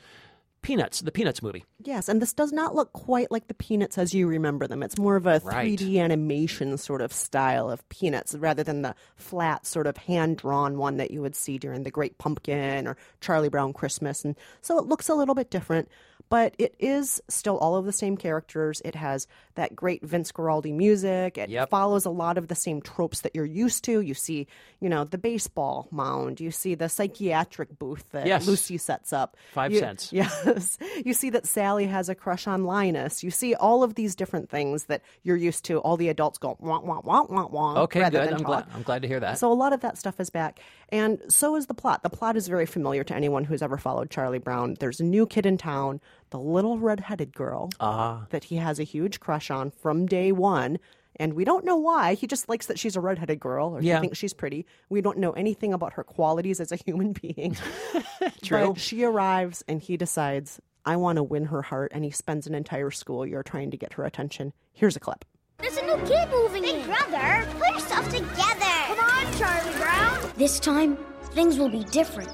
Peanuts, 0.62 1.02
the 1.02 1.12
Peanuts 1.12 1.42
movie. 1.42 1.66
Yes, 1.84 2.08
and 2.08 2.22
this 2.22 2.34
does 2.34 2.52
not 2.52 2.76
look 2.76 2.94
quite 2.94 3.32
like 3.32 3.48
the 3.48 3.56
Peanuts 3.56 3.98
as 3.98 4.14
you 4.14 4.28
remember 4.28 4.68
them. 4.68 4.84
It's 4.84 5.00
more 5.00 5.16
of 5.16 5.26
a 5.26 5.42
Right. 5.44 5.80
3D 5.80 5.98
animation 6.00 6.78
sort 6.78 7.02
of 7.02 7.12
style 7.12 7.72
of 7.72 7.88
Peanuts 7.90 8.36
rather 8.36 8.62
than 8.62 8.84
the 8.84 8.94
flat 9.16 9.66
sort 9.66 9.88
of 9.88 9.98
hand 9.98 10.38
drawn 10.38 10.78
one 10.78 10.98
that 10.98 11.10
you 11.10 11.20
would 11.24 11.36
see 11.36 11.58
during 11.58 11.82
The 11.82 11.90
Great 11.90 12.20
Pumpkin 12.20 12.88
or 12.88 12.96
Charlie 13.22 13.50
Brown 13.50 13.74
Christmas. 13.74 14.24
And 14.24 14.36
so 14.62 14.78
it 14.78 14.86
looks 14.86 15.10
a 15.10 15.16
little 15.16 15.34
bit 15.34 15.50
different. 15.50 15.90
But 16.30 16.56
it 16.58 16.76
is 16.80 17.22
still 17.30 17.58
all 17.58 17.76
of 17.76 17.86
the 17.86 17.92
same 17.92 18.18
characters. 18.18 18.82
It 18.86 18.96
has 18.96 19.28
that 19.56 19.76
great 19.76 20.04
Vince 20.06 20.32
Guaraldi 20.32 20.74
music. 20.74 21.38
It 21.38 21.50
Yep. 21.50 21.70
follows 21.70 22.06
a 22.06 22.10
lot 22.10 22.38
of 22.38 22.48
the 22.48 22.56
same 22.56 22.82
tropes 22.82 23.22
that 23.22 23.34
you're 23.36 23.46
used 23.46 23.84
to. 23.86 24.02
You 24.02 24.14
see, 24.14 24.48
you 24.80 24.90
know, 24.90 25.04
the 25.04 25.18
baseball 25.18 25.88
mound. 25.92 26.40
You 26.40 26.52
see 26.52 26.76
the 26.76 26.90
psychiatric 26.90 27.80
booth 27.80 28.06
that 28.12 28.28
Yes. 28.28 28.46
Lucy 28.48 28.78
sets 28.78 29.12
up. 29.14 29.36
Five 29.54 29.72
You- 29.72 29.80
cents. 29.80 30.12
Yes. 30.18 30.78
You 31.06 31.14
see 31.14 31.30
that 31.32 31.46
Sally 31.48 31.86
has 31.88 32.10
a 32.10 32.16
crush 32.16 32.48
on 32.48 32.64
Linus. 32.66 33.24
You 33.24 33.32
see 33.32 33.56
all 33.56 33.84
of 33.84 33.96
these 33.96 34.16
different 34.16 34.50
things 34.50 34.86
that 34.86 35.02
you're 35.24 35.36
used 35.38 35.66
to. 35.66 35.80
All 35.80 35.98
the 35.98 36.10
adults 36.10 36.38
go 36.38 36.58
wah 36.60 36.80
wah 36.80 37.02
wah 37.04 37.24
wah 37.30 37.48
wah. 37.48 37.82
Okay, 37.84 38.10
good. 38.10 38.16
I'm 38.34 38.38
talk. 38.40 38.46
glad. 38.46 38.66
I'm 38.74 38.84
glad 38.84 39.02
to 39.04 39.08
hear 39.08 39.20
that. 39.20 39.38
So 39.40 39.52
a 39.52 39.54
lot 39.54 39.74
of 39.74 39.82
that 39.82 39.98
stuff 39.98 40.20
is 40.20 40.30
back, 40.30 40.60
and 40.90 41.20
so 41.30 41.56
is 41.56 41.68
the 41.68 41.74
plot. 41.74 42.04
The 42.04 42.10
plot 42.10 42.38
is 42.38 42.48
very 42.48 42.66
familiar 42.66 43.04
to 43.04 43.16
anyone 43.16 43.44
who's 43.44 43.62
ever 43.62 43.78
followed 43.78 44.10
Charlie 44.10 44.40
Brown. 44.40 44.76
There's 44.80 45.00
a 45.00 45.04
new 45.04 45.26
kid 45.28 45.46
in 45.46 45.58
town, 45.58 46.00
the 46.30 46.40
little 46.40 46.78
red-headed 46.78 47.34
girl 47.36 47.70
ah. 47.80 48.26
that 48.30 48.46
he 48.46 48.56
has 48.58 48.80
a 48.80 48.84
huge 48.84 49.20
crush 49.20 49.50
on 49.52 49.72
from 49.72 50.06
day 50.06 50.32
one. 50.32 50.78
And 51.20 51.34
we 51.34 51.46
don't 51.46 51.66
know 51.66 51.78
why. 51.78 52.14
He 52.14 52.28
just 52.28 52.48
likes 52.48 52.68
that 52.68 52.78
she's 52.78 52.96
a 52.96 53.02
redheaded 53.02 53.40
girl, 53.40 53.70
or 53.76 53.82
Yeah. 53.82 53.96
he 53.96 54.02
thinks 54.02 54.20
she's 54.20 54.34
pretty. 54.34 54.68
We 54.90 55.02
don't 55.02 55.18
know 55.18 55.32
anything 55.32 55.74
about 55.74 55.94
her 55.94 56.04
qualities 56.04 56.60
as 56.60 56.72
a 56.72 56.76
human 56.76 57.14
being. 57.22 57.58
True. 58.44 58.74
But 58.74 58.80
she 58.80 59.04
arrives, 59.04 59.64
and 59.68 59.82
he 59.82 59.98
decides, 59.98 60.60
I 60.86 60.96
want 60.96 61.16
to 61.16 61.24
win 61.24 61.46
her 61.46 61.64
heart, 61.64 61.92
and 61.96 62.04
he 62.06 62.12
spends 62.12 62.46
an 62.46 62.54
entire 62.54 62.92
school 62.92 63.26
year 63.26 63.42
trying 63.42 63.72
to 63.72 63.78
get 63.78 63.94
her 63.94 64.06
attention. 64.06 64.54
Here's 64.74 64.96
a 64.96 65.00
clip. 65.00 65.26
There's 65.58 65.78
a 65.78 65.82
new 65.88 65.98
kid 66.06 66.30
moving 66.30 66.62
Big 66.62 66.76
in. 66.76 66.86
brother, 66.86 67.48
put 67.58 67.74
yourself 67.74 68.06
together. 68.10 68.30
Come 68.36 69.00
on, 69.00 69.34
Charlie 69.40 69.76
Brown. 69.80 70.17
This 70.38 70.60
time, 70.60 71.00
things 71.34 71.58
will 71.58 71.68
be 71.70 71.84
different. 71.86 72.30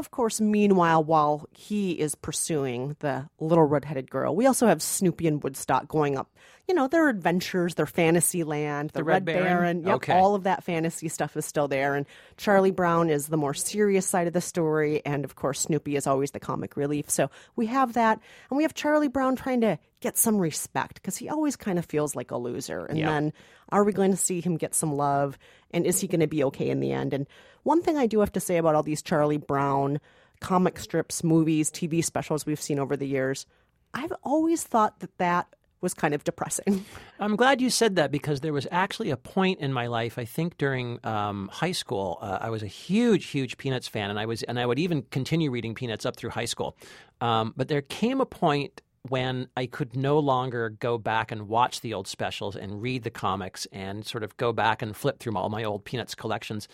Of 0.00 0.10
course, 0.10 0.40
meanwhile, 0.40 1.04
while 1.04 1.46
he 1.52 1.92
is 1.92 2.14
pursuing 2.14 2.96
the 3.00 3.28
little 3.38 3.64
red-headed 3.64 4.10
girl, 4.10 4.34
we 4.34 4.46
also 4.46 4.66
have 4.66 4.80
Snoopy 4.82 5.28
and 5.28 5.42
Woodstock 5.42 5.88
going 5.88 6.16
up. 6.16 6.28
You 6.66 6.74
know, 6.74 6.88
their 6.88 7.08
adventures, 7.08 7.74
their 7.74 7.84
fantasy 7.86 8.42
land, 8.42 8.90
the, 8.90 9.00
The 9.00 9.04
Red 9.04 9.24
Baron? 9.26 9.82
Yep, 9.84 9.94
Okay. 9.96 10.12
all 10.14 10.34
of 10.34 10.44
that 10.44 10.64
fantasy 10.64 11.08
stuff 11.08 11.36
is 11.36 11.44
still 11.44 11.68
there. 11.68 11.94
And 11.96 12.06
Charlie 12.38 12.70
Brown 12.70 13.10
is 13.10 13.26
the 13.28 13.36
more 13.36 13.52
serious 13.54 14.06
side 14.06 14.26
of 14.26 14.32
the 14.32 14.40
story, 14.40 15.04
and 15.04 15.24
of 15.24 15.34
course, 15.34 15.60
Snoopy 15.60 15.96
is 15.96 16.06
always 16.06 16.30
the 16.30 16.40
comic 16.40 16.76
relief. 16.76 17.10
So 17.10 17.28
we 17.56 17.66
have 17.66 17.92
that, 17.92 18.18
and 18.48 18.56
we 18.56 18.62
have 18.62 18.72
Charlie 18.74 19.08
Brown 19.08 19.36
trying 19.36 19.60
to 19.60 19.78
get 20.00 20.16
some 20.16 20.38
respect 20.38 20.94
because 20.94 21.18
he 21.18 21.28
always 21.28 21.56
kind 21.56 21.78
of 21.78 21.84
feels 21.84 22.16
like 22.16 22.30
a 22.30 22.38
loser. 22.38 22.86
And 22.86 22.98
Yeah. 22.98 23.10
then, 23.10 23.32
are 23.70 23.84
we 23.84 23.92
going 23.92 24.12
to 24.12 24.16
see 24.16 24.40
him 24.40 24.56
get 24.56 24.74
some 24.74 24.96
love, 24.96 25.36
and 25.72 25.84
is 25.84 26.00
he 26.00 26.06
going 26.08 26.20
to 26.20 26.26
be 26.26 26.42
okay 26.44 26.70
in 26.70 26.80
the 26.80 26.92
end? 26.92 27.12
And 27.12 27.26
one 27.62 27.82
thing 27.82 27.96
I 27.96 28.06
do 28.06 28.20
have 28.20 28.32
to 28.32 28.40
say 28.40 28.56
about 28.56 28.74
all 28.74 28.82
these 28.82 29.02
Charlie 29.02 29.36
Brown 29.36 30.00
comic 30.40 30.78
strips, 30.78 31.22
movies, 31.22 31.70
TV 31.70 32.04
specials 32.04 32.46
we've 32.46 32.60
seen 32.60 32.78
over 32.78 32.96
the 32.96 33.06
years, 33.06 33.46
I've 33.94 34.12
always 34.22 34.62
thought 34.62 35.00
that 35.00 35.16
that 35.18 35.54
was 35.80 35.94
kind 35.94 36.14
of 36.14 36.24
depressing. 36.24 36.84
I'm 37.20 37.36
glad 37.36 37.60
you 37.60 37.70
said 37.70 37.96
that 37.96 38.10
because 38.10 38.40
there 38.40 38.52
was 38.52 38.66
actually 38.70 39.10
a 39.10 39.16
point 39.16 39.60
in 39.60 39.72
my 39.72 39.86
life. 39.86 40.18
I 40.18 40.24
think 40.24 40.58
during 40.58 40.98
um, 41.04 41.48
high 41.52 41.72
school, 41.72 42.18
uh, 42.20 42.38
I 42.40 42.50
was 42.50 42.62
a 42.62 42.66
huge, 42.66 43.26
huge 43.26 43.56
Peanuts 43.56 43.88
fan, 43.88 44.10
and 44.10 44.18
I 44.18 44.26
was, 44.26 44.42
and 44.42 44.58
I 44.58 44.66
would 44.66 44.78
even 44.78 45.02
continue 45.02 45.50
reading 45.50 45.74
Peanuts 45.74 46.04
up 46.04 46.16
through 46.16 46.30
high 46.30 46.44
school. 46.44 46.76
Um, 47.20 47.54
but 47.56 47.68
there 47.68 47.82
came 47.82 48.20
a 48.20 48.26
point 48.26 48.82
when 49.08 49.48
I 49.56 49.64
could 49.66 49.96
no 49.96 50.18
longer 50.18 50.68
go 50.68 50.98
back 50.98 51.32
and 51.32 51.48
watch 51.48 51.80
the 51.80 51.94
old 51.94 52.06
specials 52.06 52.54
and 52.54 52.82
read 52.82 53.02
the 53.02 53.10
comics 53.10 53.66
and 53.72 54.04
sort 54.04 54.22
of 54.22 54.36
go 54.36 54.52
back 54.52 54.82
and 54.82 54.94
flip 54.94 55.18
through 55.18 55.36
all 55.36 55.48
my 55.48 55.64
old 55.64 55.84
Peanuts 55.84 56.14
collections. 56.14 56.68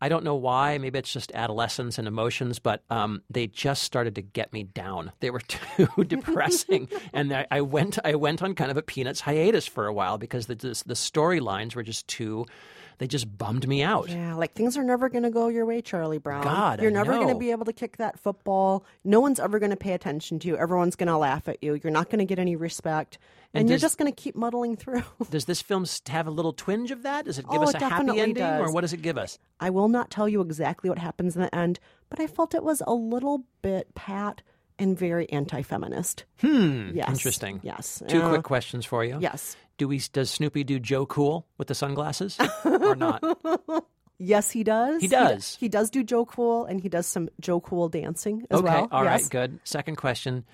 I 0.00 0.08
don't 0.08 0.24
know 0.24 0.34
why. 0.34 0.78
Maybe 0.78 0.98
it's 0.98 1.12
just 1.12 1.30
adolescence 1.34 1.98
and 1.98 2.08
emotions, 2.08 2.58
but 2.58 2.82
um, 2.88 3.22
they 3.28 3.46
just 3.46 3.82
started 3.82 4.14
to 4.14 4.22
get 4.22 4.52
me 4.52 4.62
down. 4.62 5.12
They 5.20 5.30
were 5.30 5.40
too 5.76 5.88
depressing, 6.04 6.88
and 7.12 7.32
I, 7.32 7.46
I 7.50 7.60
went. 7.60 7.98
I 8.04 8.14
went 8.14 8.42
on 8.42 8.54
kind 8.54 8.70
of 8.70 8.76
a 8.76 8.82
Peanuts 8.82 9.20
hiatus 9.20 9.66
for 9.66 9.86
a 9.86 9.92
while 9.92 10.18
because 10.18 10.46
the 10.46 10.54
the, 10.54 10.82
the 10.86 10.94
storylines 10.94 11.74
were 11.74 11.82
just 11.82 12.08
too. 12.08 12.46
They 13.00 13.06
just 13.06 13.38
bummed 13.38 13.66
me 13.66 13.82
out. 13.82 14.10
Yeah, 14.10 14.34
like 14.34 14.52
things 14.52 14.76
are 14.76 14.84
never 14.84 15.08
going 15.08 15.22
to 15.22 15.30
go 15.30 15.48
your 15.48 15.64
way, 15.64 15.80
Charlie 15.80 16.18
Brown. 16.18 16.42
God, 16.44 16.82
You're 16.82 16.90
never 16.90 17.12
going 17.14 17.28
to 17.28 17.34
be 17.34 17.50
able 17.50 17.64
to 17.64 17.72
kick 17.72 17.96
that 17.96 18.20
football. 18.20 18.84
No 19.04 19.20
one's 19.20 19.40
ever 19.40 19.58
going 19.58 19.70
to 19.70 19.76
pay 19.76 19.94
attention 19.94 20.38
to 20.40 20.48
you. 20.48 20.58
Everyone's 20.58 20.96
going 20.96 21.06
to 21.06 21.16
laugh 21.16 21.48
at 21.48 21.62
you. 21.64 21.80
You're 21.82 21.90
not 21.94 22.10
going 22.10 22.18
to 22.18 22.26
get 22.26 22.38
any 22.38 22.56
respect. 22.56 23.16
And, 23.54 23.62
And 23.62 23.68
you're 23.70 23.76
does- 23.76 23.80
just 23.82 23.96
going 23.98 24.12
to 24.12 24.14
keep 24.14 24.36
muddling 24.36 24.76
through. 24.76 25.02
Does 25.30 25.46
this 25.46 25.62
film 25.62 25.86
have 26.10 26.26
a 26.26 26.30
little 26.30 26.52
twinge 26.52 26.90
of 26.90 27.02
that? 27.04 27.24
Does 27.24 27.38
it 27.38 27.48
give 27.50 27.62
Oh, 27.62 27.64
us 27.64 27.74
it 27.74 27.80
a 27.80 27.88
happy 27.88 28.20
ending, 28.20 28.44
or 28.44 28.70
what 28.70 28.82
does 28.82 28.92
it 28.92 29.00
give 29.00 29.16
us? 29.16 29.38
I 29.58 29.70
will 29.70 29.88
not 29.88 30.10
tell 30.10 30.28
you 30.28 30.42
exactly 30.42 30.90
what 30.90 30.98
happens 30.98 31.34
in 31.36 31.40
the 31.42 31.54
end, 31.54 31.80
but 32.10 32.20
I 32.20 32.26
felt 32.26 32.54
it 32.54 32.62
was 32.62 32.82
a 32.86 32.92
little 32.92 33.44
bit 33.62 33.94
pat 33.94 34.42
and 34.78 34.96
very 34.96 35.26
anti-feminist. 35.30 36.24
Hmm. 36.40 36.90
Yes. 36.94 37.08
Interesting. 37.08 37.60
Yes. 37.62 38.02
Two 38.08 38.20
Uh, 38.22 38.28
quick 38.28 38.42
questions 38.44 38.84
for 38.86 39.04
you. 39.04 39.16
Yes. 39.20 39.56
Do 39.80 39.88
we? 39.88 39.98
Does 40.12 40.30
Snoopy 40.30 40.64
do 40.64 40.78
Joe 40.78 41.06
Cool 41.06 41.46
with 41.56 41.68
the 41.68 41.74
sunglasses 41.74 42.38
or 42.66 42.94
not? 42.94 43.24
Yes, 44.22 44.50
he 44.50 44.62
does. 44.62 45.00
He 45.00 45.08
does. 45.08 45.56
He, 45.58 45.70
does 45.70 45.88
do 45.88 46.04
Joe 46.04 46.26
Cool, 46.26 46.66
and 46.66 46.78
he 46.78 46.90
does 46.90 47.06
some 47.06 47.30
Joe 47.40 47.58
Cool 47.58 47.88
dancing 47.88 48.46
as 48.50 48.60
well. 48.60 48.74
okay. 48.74 48.80
well. 48.82 48.88
all 48.92 49.02
right. 49.02 49.18
yes. 49.18 49.30
Good. 49.30 49.58
Second 49.64 49.96
question: 49.96 50.44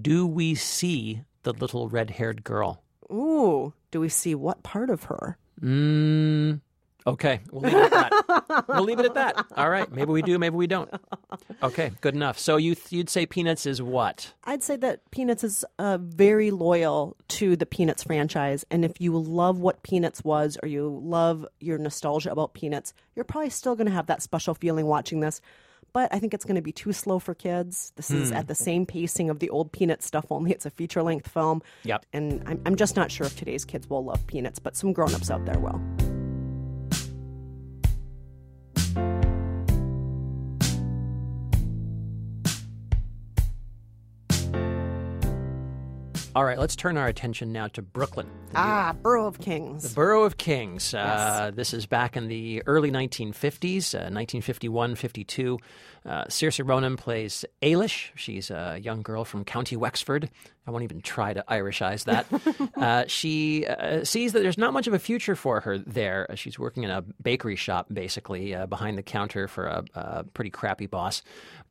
Do 0.00 0.28
we 0.28 0.54
see 0.54 1.22
the 1.42 1.52
little 1.52 1.88
red-haired 1.88 2.44
girl? 2.44 2.84
Ooh, 3.10 3.74
do 3.90 3.98
we 3.98 4.08
see 4.08 4.36
what 4.36 4.62
part 4.62 4.90
of 4.90 5.02
her? 5.02 5.36
Mm, 5.60 6.60
okay, 7.04 7.40
we'll 7.50 7.62
leave 7.62 7.74
it 7.74 7.82
at 7.82 7.90
that. 7.90 8.12
We'll 8.68 8.82
leave 8.82 8.98
it 8.98 9.06
at 9.06 9.14
that. 9.14 9.46
All 9.56 9.68
right, 9.70 9.90
maybe 9.92 10.10
we 10.12 10.22
do, 10.22 10.38
maybe 10.38 10.56
we 10.56 10.66
don't. 10.66 10.90
Okay, 11.62 11.92
good 12.00 12.14
enough. 12.14 12.38
So 12.38 12.56
you 12.56 12.76
you'd 12.90 13.08
say 13.10 13.26
Peanuts 13.26 13.66
is 13.66 13.80
what? 13.82 14.32
I'd 14.44 14.62
say 14.62 14.76
that 14.76 15.10
Peanuts 15.10 15.44
is 15.44 15.64
uh, 15.78 15.98
very 16.00 16.50
loyal 16.50 17.16
to 17.28 17.56
the 17.56 17.66
Peanuts 17.66 18.02
franchise. 18.04 18.64
And 18.70 18.84
if 18.84 19.00
you 19.00 19.16
love 19.18 19.58
what 19.58 19.82
Peanuts 19.82 20.22
was 20.24 20.56
or 20.62 20.68
you 20.68 21.00
love 21.04 21.46
your 21.60 21.78
nostalgia 21.78 22.30
about 22.32 22.54
Peanuts, 22.54 22.92
you're 23.14 23.24
probably 23.24 23.50
still 23.50 23.74
going 23.74 23.86
to 23.86 23.92
have 23.92 24.06
that 24.06 24.22
special 24.22 24.54
feeling 24.54 24.86
watching 24.86 25.20
this. 25.20 25.40
But 25.92 26.12
I 26.12 26.18
think 26.18 26.34
it's 26.34 26.44
going 26.44 26.56
to 26.56 26.62
be 26.62 26.72
too 26.72 26.92
slow 26.92 27.18
for 27.18 27.34
kids. 27.34 27.92
This 27.96 28.10
is 28.10 28.28
Hmm. 28.28 28.36
at 28.36 28.48
the 28.48 28.54
same 28.54 28.84
pacing 28.84 29.30
of 29.30 29.38
the 29.38 29.48
old 29.48 29.72
Peanuts 29.72 30.04
stuff, 30.04 30.26
only 30.30 30.50
it's 30.50 30.66
a 30.66 30.70
feature 30.70 31.02
length 31.02 31.26
film. 31.28 31.62
Yep. 31.84 32.04
And 32.12 32.42
I'm, 32.46 32.60
I'm 32.66 32.76
just 32.76 32.96
not 32.96 33.10
sure 33.10 33.26
if 33.26 33.34
today's 33.36 33.64
kids 33.64 33.88
will 33.88 34.04
love 34.04 34.26
Peanuts, 34.26 34.58
but 34.58 34.76
some 34.76 34.92
grown 34.92 35.14
ups 35.14 35.30
out 35.30 35.46
there 35.46 35.58
will. 35.58 35.80
All 46.36 46.44
right, 46.44 46.58
let's 46.58 46.76
turn 46.76 46.98
our 46.98 47.08
attention 47.08 47.50
now 47.50 47.68
to 47.68 47.80
Brooklyn. 47.80 48.28
Ah, 48.54 48.94
Borough 49.00 49.26
of 49.26 49.40
Kings. 49.40 49.84
The 49.84 49.94
Borough 49.94 50.24
of 50.24 50.36
Kings. 50.36 50.92
Uh, 50.92 51.50
this 51.54 51.72
is 51.72 51.86
back 51.86 52.14
in 52.14 52.28
the 52.28 52.62
early 52.66 52.90
1950s, 52.90 53.94
uh, 53.94 54.12
1951 54.12 54.96
52. 54.96 55.58
Uh, 56.06 56.24
Saoirse 56.24 56.66
Ronan 56.66 56.96
plays 56.96 57.44
Eilis. 57.62 58.10
She's 58.14 58.50
a 58.50 58.78
young 58.80 59.02
girl 59.02 59.24
from 59.24 59.44
County 59.44 59.76
Wexford. 59.76 60.30
I 60.66 60.70
won't 60.72 60.84
even 60.84 61.00
try 61.00 61.32
to 61.32 61.44
Irishize 61.48 62.04
that. 62.04 62.26
uh, 62.76 63.04
she 63.06 63.66
uh, 63.66 64.04
sees 64.04 64.32
that 64.32 64.40
there's 64.40 64.58
not 64.58 64.72
much 64.72 64.86
of 64.88 64.94
a 64.94 64.98
future 64.98 65.36
for 65.36 65.60
her 65.60 65.78
there. 65.78 66.26
Uh, 66.28 66.34
She's 66.34 66.58
working 66.58 66.82
in 66.82 66.90
a 66.90 67.02
bakery 67.22 67.56
shop, 67.56 67.86
basically, 67.92 68.54
uh, 68.54 68.66
behind 68.66 68.98
the 68.98 69.02
counter 69.02 69.46
for 69.46 69.66
a, 69.66 69.84
a 69.94 70.24
pretty 70.24 70.50
crappy 70.50 70.86
boss. 70.86 71.22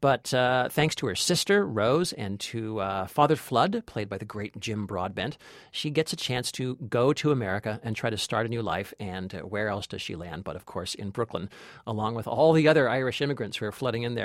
But 0.02 0.34
uh, 0.34 0.70
thanks 0.70 0.96
to 0.96 1.08
her 1.08 1.16
sister, 1.16 1.66
Rose, 1.66 2.14
and 2.14 2.40
to 2.42 2.80
uh, 2.80 3.08
Father 3.08 3.36
Flood, 3.36 3.84
played 3.86 4.08
by 4.08 4.18
the 4.18 4.26
great 4.26 4.60
Jim 4.60 4.86
Broadbent, 4.86 5.38
she 5.72 5.90
gets 5.90 6.14
a 6.14 6.18
chance 6.18 6.52
to 6.54 6.76
go 6.76 7.12
to 7.14 7.32
America 7.32 7.80
and 7.84 7.96
try 7.96 8.10
to 8.10 8.18
start 8.18 8.46
a 8.46 8.50
new 8.50 8.62
life. 8.62 8.94
And 9.00 9.34
uh, 9.34 9.40
where 9.40 9.68
else 9.68 9.88
does 9.88 10.02
she 10.02 10.16
land? 10.16 10.44
But 10.44 10.56
of 10.56 10.66
course, 10.66 10.96
in 10.96 11.10
Brooklyn, 11.10 11.50
along 11.86 12.16
with 12.16 12.28
all 12.28 12.54
the 12.54 12.68
other 12.68 12.88
Irish 12.88 13.22
immigrants 13.22 13.58
who 13.58 13.66
are 13.66 13.72
flooding 13.72 14.04
in 14.04 14.16
there. 14.16 14.25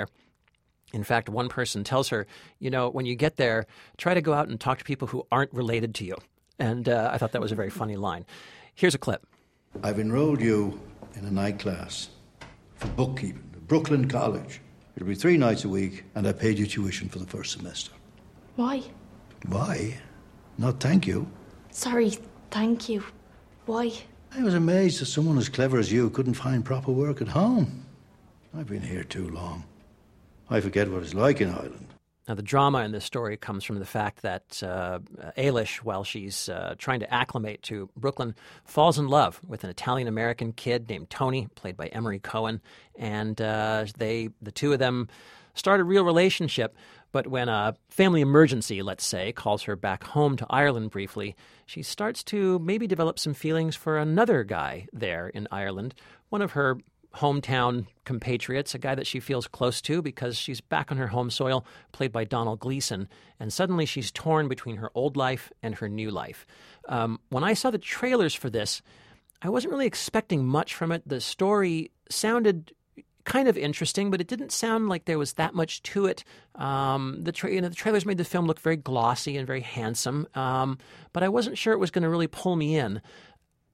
In 0.93 1.05
fact, 1.05 1.29
one 1.29 1.49
person 1.49 1.85
tells 1.85 2.09
her, 2.09 2.27
you 2.59 2.71
know, 2.71 2.91
when 2.91 3.07
you 3.07 3.15
get 3.15 3.37
there, 3.37 3.67
try 3.97 4.15
to 4.15 4.21
go 4.21 4.33
out 4.33 4.49
and 4.49 4.59
talk 4.59 4.79
to 4.79 4.85
people 4.85 5.09
who 5.09 5.27
aren't 5.31 5.53
related 5.53 5.95
to 5.97 6.05
you. 6.05 6.17
And 6.59 6.89
uh, 6.89 7.11
I 7.13 7.19
thought 7.19 7.33
that 7.33 7.41
was 7.41 7.53
a 7.53 7.57
very 7.57 7.71
funny 7.71 7.97
line. 7.97 8.27
Here's 8.75 8.95
a 8.95 8.99
clip. 8.99 9.27
I've 9.83 10.01
enrolled 10.01 10.41
you 10.41 10.81
in 11.15 11.25
a 11.25 11.31
night 11.31 11.59
class 11.59 12.11
for 12.75 12.89
bookkeeping 12.89 13.51
at 13.55 13.69
Brooklyn 13.69 14.09
College. 14.09 14.61
It'll 14.97 15.09
be 15.09 15.15
three 15.15 15.37
nights 15.37 15.65
a 15.65 15.69
week, 15.69 16.05
and 16.15 16.27
I 16.27 16.33
paid 16.33 16.59
you 16.59 16.67
tuition 16.67 17.09
for 17.09 17.19
the 17.21 17.27
first 17.27 17.53
semester. 17.53 17.93
Why? 18.57 18.83
Why? 19.47 19.97
Not 20.59 20.81
thank 20.81 21.07
you. 21.07 21.31
Sorry, 21.71 22.19
thank 22.51 22.89
you. 22.89 23.05
Why? 23.67 23.93
I 24.33 24.43
was 24.43 24.55
amazed 24.55 25.01
that 25.01 25.07
someone 25.07 25.39
as 25.39 25.49
clever 25.49 25.79
as 25.79 25.93
you 25.93 26.11
couldn't 26.11 26.35
find 26.35 26.65
proper 26.65 26.93
work 26.93 27.23
at 27.23 27.29
home. 27.29 27.87
I've 28.57 28.67
been 28.67 28.83
here 28.83 29.05
too 29.05 29.29
long. 29.31 29.65
I 30.51 30.61
forget 30.61 30.91
what 30.91 31.03
it's 31.03 31.15
like 31.15 31.41
in 31.41 31.51
Ireland. 31.51 31.87
Now, 32.29 32.35
the 32.35 32.43
drama 32.43 32.85
in 32.85 32.93
this 32.93 33.05
story 33.05 33.37
comes 33.37 33.65
from 33.65 33.79
the 33.79 33.85
fact 33.85 34.23
that 34.23 34.63
uh, 34.63 35.01
Eilis, 35.37 35.79
while 35.79 36.05
she's 36.05 36.49
uh, 36.49 36.75
trying 36.79 37.01
to 37.01 37.13
acclimate 37.13 37.63
to 37.63 37.89
Brooklyn, 37.97 38.35
falls 38.65 38.99
in 38.99 39.09
love 39.09 39.41
with 39.47 39.65
an 39.65 39.71
Italian 39.71 40.07
American 40.07 40.53
kid 40.53 40.89
named 40.89 41.11
Tony, 41.11 41.49
played 41.55 41.77
by 41.77 41.87
Emory 41.87 42.21
Cohen, 42.21 42.61
and 42.97 43.41
uh, 43.41 43.87
they, 43.97 44.29
the 44.43 44.53
two 44.53 44.73
of 44.73 44.79
them, 44.79 45.09
start 45.55 45.81
a 45.81 45.85
real 45.85 46.05
relationship. 46.05 46.77
But 47.11 47.27
when 47.27 47.49
a 47.49 47.75
family 47.89 48.21
emergency, 48.21 48.83
let's 48.83 49.05
say, 49.05 49.33
calls 49.33 49.65
her 49.65 49.75
back 49.75 50.05
home 50.05 50.37
to 50.37 50.47
Ireland 50.49 50.93
briefly, 50.93 51.35
she 51.67 51.83
starts 51.83 52.23
to 52.25 52.61
maybe 52.61 52.87
develop 52.87 53.19
some 53.19 53.35
feelings 53.35 53.75
for 53.75 53.99
another 53.99 54.45
guy 54.45 54.87
there 54.93 55.29
in 55.29 55.49
Ireland, 55.51 55.95
one 56.29 56.43
of 56.43 56.53
her 56.53 56.79
hometown 57.17 57.87
compatriots, 58.05 58.75
a 58.75 58.79
guy 58.79 58.95
that 58.95 59.07
she 59.07 59.21
feels 59.21 59.49
close 59.49 59.81
to 59.83 60.03
because 60.03 60.37
she's 60.37 60.61
back 60.61 60.91
on 60.91 60.99
her 60.99 61.09
home 61.09 61.31
soil, 61.31 61.65
played 61.93 62.13
by 62.13 62.25
Donald 62.25 62.61
Gleeson, 62.61 63.09
and 63.39 63.53
suddenly 63.53 63.87
she's 63.87 64.11
torn 64.11 64.49
between 64.49 64.77
her 64.77 64.91
old 64.95 65.17
life 65.17 65.53
and 65.63 65.75
her 65.77 65.89
new 65.89 66.11
life. 66.11 66.47
Um, 66.89 67.21
when 67.31 67.45
I 67.45 67.55
saw 67.55 67.71
the 67.71 67.79
trailers 67.79 68.35
for 68.35 68.51
this, 68.51 68.83
I 69.43 69.49
wasn't 69.49 69.73
really 69.73 69.87
expecting 69.87 70.47
much 70.47 70.75
from 70.75 70.93
it. 70.93 71.03
The 71.07 71.21
story 71.21 71.91
sounded 72.11 72.73
kind 73.25 73.49
of 73.49 73.57
interesting, 73.57 74.11
but 74.11 74.21
it 74.21 74.27
didn't 74.27 74.53
sound 74.53 74.89
like 74.89 75.05
there 75.05 75.19
was 75.19 75.35
that 75.35 75.55
much 75.55 75.83
to 75.83 76.07
it. 76.07 76.25
Um, 76.55 77.19
the, 77.23 77.33
tra- 77.33 77.53
you 77.53 77.61
know, 77.61 77.69
the 77.69 77.75
trailers 77.75 78.07
made 78.07 78.19
the 78.19 78.25
film 78.25 78.47
look 78.47 78.61
very 78.61 78.77
glossy 78.77 79.37
and 79.37 79.47
very 79.47 79.61
handsome, 79.61 80.27
um, 80.35 80.79
but 81.13 81.23
I 81.23 81.29
wasn't 81.29 81.59
sure 81.59 81.73
it 81.73 81.79
was 81.79 81.91
going 81.91 82.03
to 82.03 82.09
really 82.09 82.27
pull 82.27 82.57
me 82.57 82.77
in. 82.77 83.01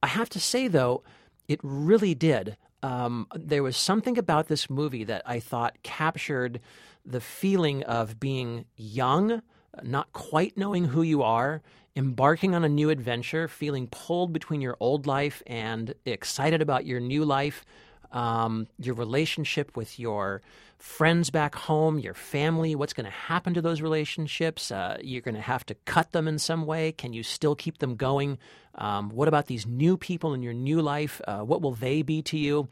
I 0.02 0.08
have 0.08 0.28
to 0.30 0.40
say, 0.40 0.68
though, 0.68 1.02
it 1.48 1.60
really 1.62 2.14
did. 2.14 2.56
Um, 2.86 3.26
there 3.34 3.64
was 3.64 3.76
something 3.76 4.16
about 4.16 4.46
this 4.46 4.70
movie 4.70 5.02
that 5.04 5.22
I 5.26 5.40
thought 5.40 5.82
captured 5.82 6.60
the 7.04 7.20
feeling 7.20 7.82
of 7.82 8.20
being 8.20 8.66
young, 8.76 9.42
not 9.82 10.12
quite 10.12 10.56
knowing 10.56 10.84
who 10.84 11.02
you 11.02 11.22
are, 11.22 11.62
embarking 11.96 12.54
on 12.54 12.62
a 12.62 12.68
new 12.68 12.90
adventure, 12.90 13.48
feeling 13.48 13.88
pulled 13.88 14.32
between 14.32 14.60
your 14.60 14.76
old 14.78 15.06
life 15.06 15.42
and 15.48 15.94
excited 16.04 16.62
about 16.62 16.86
your 16.86 17.00
new 17.00 17.24
life 17.24 17.64
um, 18.12 18.66
your 18.78 18.94
relationship 18.94 19.76
with 19.76 19.98
your 19.98 20.42
friends 20.78 21.30
back 21.30 21.54
home, 21.54 21.98
your 21.98 22.14
family, 22.14 22.74
what's 22.74 22.92
going 22.92 23.04
to 23.04 23.10
happen 23.10 23.54
to 23.54 23.62
those 23.62 23.80
relationships? 23.80 24.70
Uh, 24.70 24.98
you're 25.00 25.22
going 25.22 25.34
to 25.34 25.40
have 25.40 25.64
to 25.66 25.74
cut 25.74 26.12
them 26.12 26.28
in 26.28 26.38
some 26.38 26.66
way. 26.66 26.92
Can 26.92 27.12
you 27.12 27.22
still 27.22 27.54
keep 27.54 27.78
them 27.78 27.96
going? 27.96 28.38
Um, 28.74 29.10
what 29.10 29.28
about 29.28 29.46
these 29.46 29.66
new 29.66 29.96
people 29.96 30.34
in 30.34 30.42
your 30.42 30.52
new 30.52 30.82
life? 30.82 31.20
Uh, 31.26 31.40
what 31.40 31.62
will 31.62 31.74
they 31.74 32.02
be 32.02 32.22
to 32.22 32.38
you? 32.38 32.68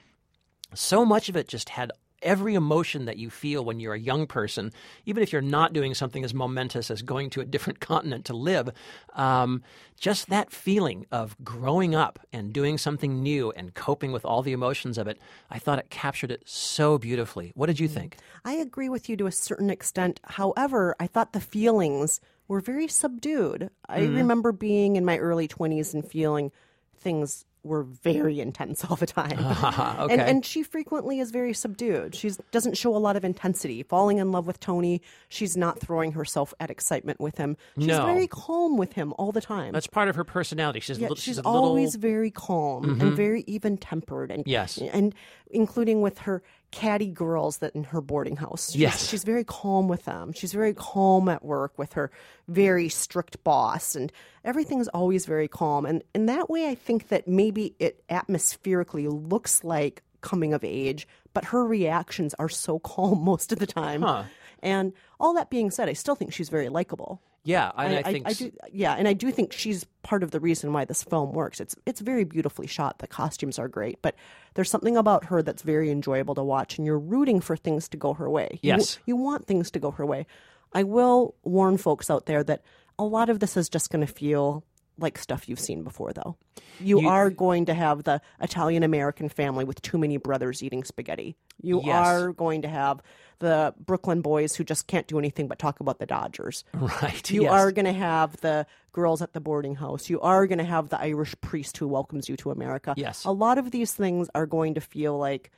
So 0.74 1.04
much 1.04 1.28
of 1.28 1.36
it 1.36 1.48
just 1.48 1.68
had 1.68 1.92
every 2.24 2.54
emotion 2.54 3.04
that 3.04 3.18
you 3.18 3.30
feel 3.30 3.64
when 3.64 3.78
you're 3.78 3.94
a 3.94 3.98
young 3.98 4.26
person, 4.26 4.72
even 5.06 5.22
if 5.22 5.32
you're 5.32 5.42
not 5.42 5.72
doing 5.72 5.94
something 5.94 6.24
as 6.24 6.34
momentous 6.34 6.90
as 6.90 7.02
going 7.02 7.30
to 7.30 7.40
a 7.40 7.44
different 7.44 7.80
continent 7.94 8.24
to 8.24 8.34
live, 8.34 8.70
um, 9.12 9.62
just 10.00 10.28
that 10.30 10.50
feeling 10.50 11.06
of 11.12 11.36
growing 11.44 11.94
up 11.94 12.18
and 12.32 12.52
doing 12.52 12.78
something 12.78 13.22
new 13.22 13.52
and 13.52 13.74
coping 13.74 14.10
with 14.10 14.24
all 14.24 14.42
the 14.42 14.52
emotions 14.52 14.98
of 14.98 15.06
it, 15.06 15.20
I 15.50 15.58
thought 15.58 15.78
it 15.78 15.90
captured 15.90 16.32
it 16.32 16.42
so 16.46 16.98
beautifully. 16.98 17.52
What 17.54 17.66
did 17.66 17.78
you 17.78 17.88
think? 17.88 18.16
I 18.44 18.54
agree 18.54 18.88
with 18.88 19.08
you 19.08 19.16
to 19.18 19.26
a 19.26 19.32
certain 19.32 19.70
extent. 19.70 20.18
However, 20.24 20.96
I 20.98 21.06
thought 21.06 21.32
the 21.32 21.40
feelings 21.40 22.20
were 22.48 22.60
very 22.60 22.88
subdued. 22.88 23.70
I 23.88 24.00
remember 24.00 24.52
being 24.52 24.96
in 24.96 25.04
my 25.04 25.18
early 25.18 25.48
20s 25.48 25.94
and 25.94 26.06
feeling 26.06 26.52
things 26.96 27.44
were 27.64 27.82
very 27.82 28.40
intense 28.40 28.84
all 28.88 28.96
the 28.96 29.06
time. 29.06 29.38
okay. 29.38 30.12
and, 30.12 30.20
and 30.20 30.44
she 30.46 30.62
frequently 30.62 31.18
is 31.18 31.30
very 31.30 31.52
subdued. 31.54 32.14
She 32.14 32.30
doesn't 32.52 32.76
show 32.76 32.94
a 32.94 32.98
lot 32.98 33.16
of 33.16 33.24
intensity. 33.24 33.82
Falling 33.82 34.18
in 34.18 34.30
love 34.32 34.46
with 34.46 34.60
Tony, 34.60 35.00
she's 35.28 35.56
not 35.56 35.80
throwing 35.80 36.12
herself 36.12 36.52
at 36.60 36.70
excitement 36.70 37.20
with 37.20 37.38
him. 37.38 37.56
She's 37.78 37.86
No. 37.88 38.06
very 38.06 38.26
calm 38.26 38.76
with 38.76 38.92
him 38.92 39.14
all 39.18 39.32
the 39.32 39.40
time. 39.40 39.72
That's 39.72 39.86
part 39.86 40.08
of 40.08 40.16
her 40.16 40.24
personality. 40.24 40.80
She's, 40.80 40.98
a 40.98 41.00
Yeah, 41.00 41.04
little, 41.08 41.16
she's 41.16 41.38
a 41.38 41.40
little- 41.40 41.52
Mm-hmm. 41.54 41.64
always 41.68 41.94
very 41.94 42.30
calm 42.30 43.00
and 43.00 43.14
very 43.16 43.42
even 43.46 43.76
tempered, 43.78 44.30
and 44.30 44.42
Yes. 44.46 44.76
and 44.78 45.14
including 45.50 46.02
with 46.02 46.18
her 46.18 46.42
catty 46.74 47.06
girls 47.10 47.58
that 47.58 47.74
in 47.74 47.84
her 47.84 48.00
boarding 48.00 48.36
house. 48.36 48.72
She's, 48.72 48.80
Yes. 48.80 49.08
she's 49.08 49.22
very 49.24 49.44
calm 49.44 49.86
with 49.86 50.04
them. 50.04 50.32
She's 50.32 50.52
very 50.52 50.74
calm 50.74 51.28
at 51.28 51.44
work 51.44 51.78
with 51.78 51.92
her 51.92 52.10
very 52.48 52.88
strict 52.88 53.42
boss, 53.44 53.94
and 53.94 54.12
everything's 54.44 54.88
always 54.88 55.24
very 55.24 55.46
calm. 55.48 55.86
And 55.86 56.02
in 56.14 56.26
that 56.26 56.50
way, 56.50 56.68
I 56.68 56.74
think 56.74 57.08
that 57.08 57.28
maybe 57.28 57.74
it 57.78 58.02
atmospherically 58.10 59.06
looks 59.08 59.62
like 59.62 60.02
coming 60.20 60.52
of 60.52 60.64
age, 60.64 61.06
but 61.32 61.44
her 61.46 61.64
reactions 61.64 62.34
are 62.38 62.48
so 62.48 62.78
calm 62.92 63.22
most 63.24 63.52
of 63.52 63.58
the 63.58 63.66
time. 63.66 64.02
Huh. 64.02 64.24
And 64.62 64.92
all 65.20 65.34
that 65.34 65.50
being 65.50 65.70
said, 65.70 65.88
I 65.88 65.92
still 65.92 66.14
think 66.14 66.32
she's 66.32 66.48
very 66.48 66.68
likable. 66.68 67.20
Yeah, 67.44 67.70
and 67.76 67.94
I, 67.94 68.02
think 68.02 68.26
I 68.26 68.30
s- 68.30 68.38
do, 68.38 68.50
yeah, 68.72 68.94
and 68.94 69.06
I 69.06 69.12
do 69.12 69.30
think 69.30 69.52
she's 69.52 69.84
part 70.02 70.22
of 70.22 70.30
the 70.32 70.40
reason 70.40 70.72
why 70.72 70.84
this 70.84 71.02
film 71.04 71.32
works. 71.32 71.60
It's 71.60 71.76
it's 71.86 72.00
very 72.00 72.24
beautifully 72.24 72.66
shot. 72.66 72.98
The 72.98 73.06
costumes 73.06 73.58
are 73.58 73.68
great, 73.68 74.00
but 74.02 74.14
there's 74.54 74.70
something 74.70 74.96
about 74.96 75.26
her 75.26 75.42
that's 75.42 75.62
very 75.62 75.90
enjoyable 75.90 76.34
to 76.36 76.42
watch, 76.42 76.78
and 76.78 76.86
you're 76.86 76.98
rooting 76.98 77.40
for 77.40 77.56
things 77.56 77.88
to 77.90 77.96
go 77.96 78.14
her 78.14 78.28
way. 78.30 78.48
You- 78.62 78.68
Yes. 78.74 78.98
you, 79.06 79.14
want 79.16 79.46
things 79.46 79.70
to 79.72 79.78
go 79.78 79.90
her 79.92 80.06
way. 80.06 80.26
I 80.72 80.82
will 80.82 81.34
warn 81.44 81.76
folks 81.76 82.10
out 82.10 82.26
there 82.26 82.42
that 82.44 82.62
a 82.98 83.04
lot 83.04 83.28
of 83.28 83.38
this 83.40 83.56
is 83.56 83.68
just 83.68 83.90
going 83.90 84.04
to 84.06 84.12
feel 84.12 84.64
like 84.98 85.18
stuff 85.18 85.48
you've 85.48 85.60
seen 85.60 85.82
before, 85.82 86.12
though. 86.12 86.36
You, 86.80 87.00
You- 87.02 87.08
are 87.08 87.30
going 87.30 87.66
to 87.66 87.74
have 87.74 88.04
the 88.04 88.20
Italian 88.40 88.82
American 88.82 89.28
family 89.28 89.64
with 89.64 89.82
too 89.82 89.98
many 89.98 90.16
brothers 90.16 90.62
eating 90.62 90.84
spaghetti. 90.84 91.36
You 91.60 91.80
Yes. 91.84 91.94
are 92.06 92.32
going 92.32 92.62
to 92.62 92.68
have 92.68 93.02
the 93.40 93.74
Brooklyn 93.84 94.20
boys 94.22 94.54
who 94.54 94.62
just 94.64 94.86
can't 94.86 95.06
do 95.08 95.18
anything 95.18 95.48
but 95.48 95.58
talk 95.58 95.80
about 95.80 95.98
the 95.98 96.06
Dodgers. 96.06 96.64
right. 96.74 97.28
You 97.30 97.42
yes. 97.42 97.52
are 97.52 97.72
going 97.72 97.84
to 97.86 97.92
have 97.92 98.36
the 98.40 98.66
girls 98.92 99.20
at 99.22 99.32
the 99.32 99.40
boarding 99.40 99.74
house. 99.74 100.08
You 100.08 100.20
are 100.20 100.46
going 100.46 100.58
to 100.58 100.64
have 100.64 100.88
the 100.90 101.00
Irish 101.00 101.34
priest 101.40 101.76
who 101.78 101.88
welcomes 101.88 102.28
you 102.28 102.36
to 102.38 102.50
America. 102.52 102.94
Yes. 102.96 103.24
A 103.24 103.32
lot 103.32 103.58
of 103.58 103.70
these 103.72 103.92
things 103.92 104.28
are 104.34 104.46
going 104.46 104.74
to 104.74 104.80
feel 104.80 105.18
like, 105.18 105.50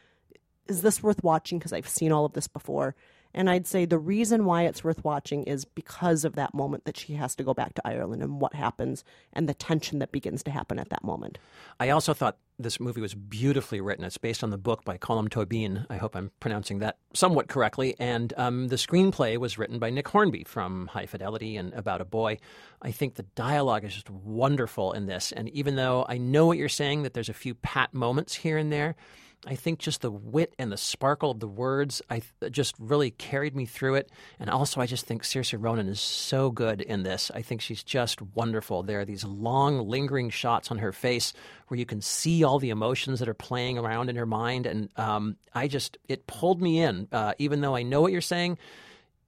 is 0.67 0.81
this 0.83 1.03
worth 1.03 1.23
watching? 1.23 1.59
Because 1.59 1.73
I've 1.73 1.89
seen 1.89 2.11
all 2.13 2.25
of 2.25 2.33
this 2.33 2.49
before. 2.49 2.97
And 3.37 3.51
I'd 3.51 3.67
say 3.67 3.85
the 3.85 3.99
reason 3.99 4.47
why 4.47 4.63
it's 4.63 4.83
worth 4.83 5.05
watching 5.05 5.45
is 5.45 5.67
because 5.67 6.25
of 6.25 6.35
that 6.37 6.55
moment 6.55 6.87
that 6.87 6.97
she 6.97 7.13
has 7.13 7.37
to 7.37 7.45
go 7.45 7.53
back 7.53 7.75
to 7.75 7.87
Ireland 7.87 8.23
and 8.23 8.41
what 8.41 8.55
happens 8.55 9.05
and 9.35 9.47
the 9.47 9.55
tension 9.55 9.99
that 9.99 10.11
begins 10.11 10.43
to 10.45 10.51
happen 10.51 10.79
at 10.79 10.89
that 10.89 11.05
moment. 11.05 11.39
I 11.79 11.91
also 11.91 12.15
thought 12.15 12.39
this 12.59 12.81
movie 12.81 13.03
was 13.03 13.15
beautifully 13.15 13.83
written. 13.83 14.05
It's 14.05 14.17
based 14.17 14.43
on 14.43 14.49
the 14.49 14.57
book 14.57 14.85
by 14.85 14.97
Colm 14.97 15.29
Tobin. 15.29 15.85
I 15.91 15.99
hope 15.99 16.17
I'm 16.17 16.31
pronouncing 16.41 16.79
that 16.79 16.97
somewhat 17.13 17.49
correctly. 17.49 17.95
And 17.99 18.33
um, 18.39 18.69
the 18.69 18.77
screenplay 18.77 19.37
was 19.37 19.59
written 19.59 19.79
by 19.79 19.91
Nick 19.91 20.09
Hornby 20.09 20.45
from 20.45 20.87
High 20.87 21.05
Fidelity 21.05 21.59
and 21.59 21.75
About 21.75 22.01
a 22.01 22.07
Boy. 22.07 22.39
I 22.81 22.91
think 22.91 23.17
the 23.17 23.25
dialogue 23.35 23.85
is 23.85 23.93
just 23.93 24.09
wonderful 24.09 24.95
in 24.95 25.05
this. 25.05 25.33
And 25.33 25.51
even 25.51 25.77
though 25.77 26.07
I 26.09 26.17
know 26.17 26.47
what 26.47 26.57
you're 26.57 26.71
saying, 26.71 27.03
that 27.03 27.13
there's 27.13 27.29
a 27.29 27.35
few 27.35 27.55
pat 27.55 27.93
moments 27.93 28.35
here 28.35 28.57
and 28.57 28.73
there, 28.73 28.97
I 29.47 29.55
think 29.55 29.79
just 29.79 30.01
the 30.01 30.11
wit 30.11 30.55
and 30.59 30.73
the 30.73 30.77
sparkle 30.77 31.31
of 31.31 31.41
the 31.41 31.49
words 31.49 32.03
I 32.11 32.23
th- 32.41 32.53
just 32.53 32.75
really 32.79 33.11
carried 33.13 33.55
me 33.55 33.65
through 33.65 33.95
it. 33.95 34.11
And 34.41 34.51
also, 34.51 34.81
I 34.81 34.87
just 34.87 35.07
think 35.07 35.23
Saoirse 35.23 35.57
Ronan 35.59 35.89
is 35.89 36.01
so 36.01 36.51
good 36.51 36.81
in 36.81 37.05
this. 37.05 37.31
I 37.35 37.43
think 37.43 37.61
she's 37.61 37.83
just 37.83 38.21
wonderful. 38.21 38.83
There 38.83 39.01
are 39.01 39.05
these 39.05 39.25
long, 39.25 39.89
lingering 39.89 40.31
shots 40.31 40.71
on 40.71 40.79
her 40.79 40.93
face 40.93 41.33
where 41.69 41.79
you 41.79 41.87
can 41.87 42.01
see 42.01 42.43
all 42.43 42.59
the 42.59 42.71
emotions 42.71 43.21
that 43.21 43.29
are 43.29 43.35
playing 43.35 43.79
around 43.79 44.11
in 44.11 44.17
her 44.17 44.27
mind. 44.27 44.67
And 44.67 44.89
um, 44.97 45.37
I 45.55 45.69
just, 45.69 45.97
it 46.09 46.27
pulled 46.27 46.61
me 46.61 46.81
in. 46.81 47.09
Uh, 47.13 47.35
even 47.39 47.61
though 47.61 47.77
I 47.77 47.83
know 47.83 48.01
what 48.01 48.13
you're 48.13 48.21
saying, 48.21 48.59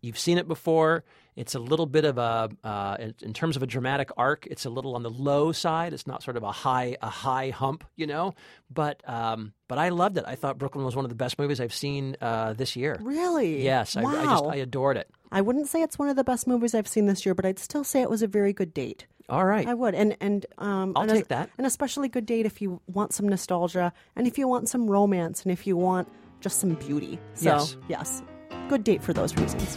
you've 0.00 0.18
seen 0.18 0.38
it 0.38 0.48
before. 0.48 1.04
It's 1.38 1.54
a 1.54 1.60
little 1.60 1.86
bit 1.86 2.04
of 2.04 2.18
a, 2.18 2.50
uh, 2.64 2.96
in, 3.22 3.32
terms 3.32 3.56
of 3.56 3.62
a 3.62 3.66
dramatic 3.66 4.10
arc, 4.16 4.48
it's 4.48 4.64
a 4.64 4.70
little 4.70 4.96
on 4.96 5.04
the 5.04 5.10
low 5.10 5.52
side. 5.52 5.92
It's 5.92 6.04
not 6.04 6.24
sort 6.24 6.36
of 6.36 6.42
a 6.42 6.50
high, 6.50 6.96
a 7.00 7.08
high 7.08 7.50
hump, 7.50 7.84
you 7.94 8.08
know. 8.08 8.34
But, 8.68 9.08
um, 9.08 9.52
but 9.68 9.78
I 9.78 9.90
loved 9.90 10.18
it. 10.18 10.24
I 10.26 10.34
thought 10.34 10.58
Brooklyn 10.58 10.84
was 10.84 10.96
one 10.96 11.04
of 11.04 11.10
the 11.10 11.14
best 11.14 11.38
movies 11.38 11.60
I've 11.60 11.72
seen 11.72 12.16
uh, 12.20 12.54
this 12.54 12.74
year. 12.74 12.98
Really? 13.00 13.62
Yes, 13.62 13.96
I, 13.96 14.02
wow. 14.02 14.10
I 14.10 14.24
just 14.24 14.44
I 14.44 14.56
adored 14.56 14.96
it. 14.96 15.08
I 15.30 15.40
wouldn't 15.40 15.68
say 15.68 15.80
it's 15.80 15.96
one 15.96 16.08
of 16.08 16.16
the 16.16 16.24
best 16.24 16.48
movies 16.48 16.74
I've 16.74 16.88
seen 16.88 17.06
this 17.06 17.24
year, 17.24 17.36
but 17.36 17.46
I'd 17.46 17.60
still 17.60 17.84
say 17.84 18.02
it 18.02 18.10
was 18.10 18.22
a 18.22 18.26
very 18.26 18.52
good 18.52 18.74
date. 18.74 19.06
All 19.28 19.44
right, 19.44 19.68
I 19.68 19.74
would, 19.74 19.94
and 19.94 20.16
and 20.20 20.46
um, 20.56 20.94
I'll 20.96 21.02
and 21.02 21.12
take 21.12 21.28
that. 21.28 21.50
An 21.58 21.66
especially 21.66 22.08
good 22.08 22.24
date 22.24 22.46
if 22.46 22.62
you 22.62 22.80
want 22.86 23.12
some 23.12 23.28
nostalgia, 23.28 23.92
and 24.16 24.26
if 24.26 24.38
you 24.38 24.48
want 24.48 24.70
some 24.70 24.90
romance, 24.90 25.42
and 25.42 25.52
if 25.52 25.66
you 25.66 25.76
want 25.76 26.08
just 26.40 26.58
some 26.60 26.74
beauty. 26.74 27.18
So 27.34 27.44
Yes. 27.44 27.76
yes, 27.88 28.22
good 28.70 28.84
date 28.84 29.02
for 29.02 29.12
those 29.12 29.36
reasons. 29.36 29.76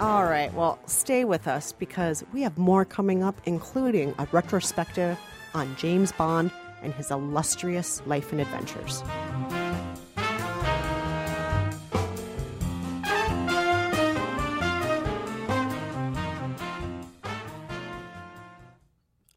All 0.00 0.22
right, 0.24 0.52
well, 0.54 0.78
stay 0.86 1.24
with 1.24 1.48
us 1.48 1.72
because 1.72 2.22
we 2.32 2.42
have 2.42 2.56
more 2.56 2.84
coming 2.84 3.24
up, 3.24 3.40
including 3.46 4.14
a 4.18 4.28
retrospective 4.30 5.18
on 5.54 5.74
James 5.76 6.12
Bond 6.12 6.52
and 6.82 6.94
his 6.94 7.10
illustrious 7.10 8.00
life 8.06 8.30
and 8.30 8.40
adventures. 8.40 9.02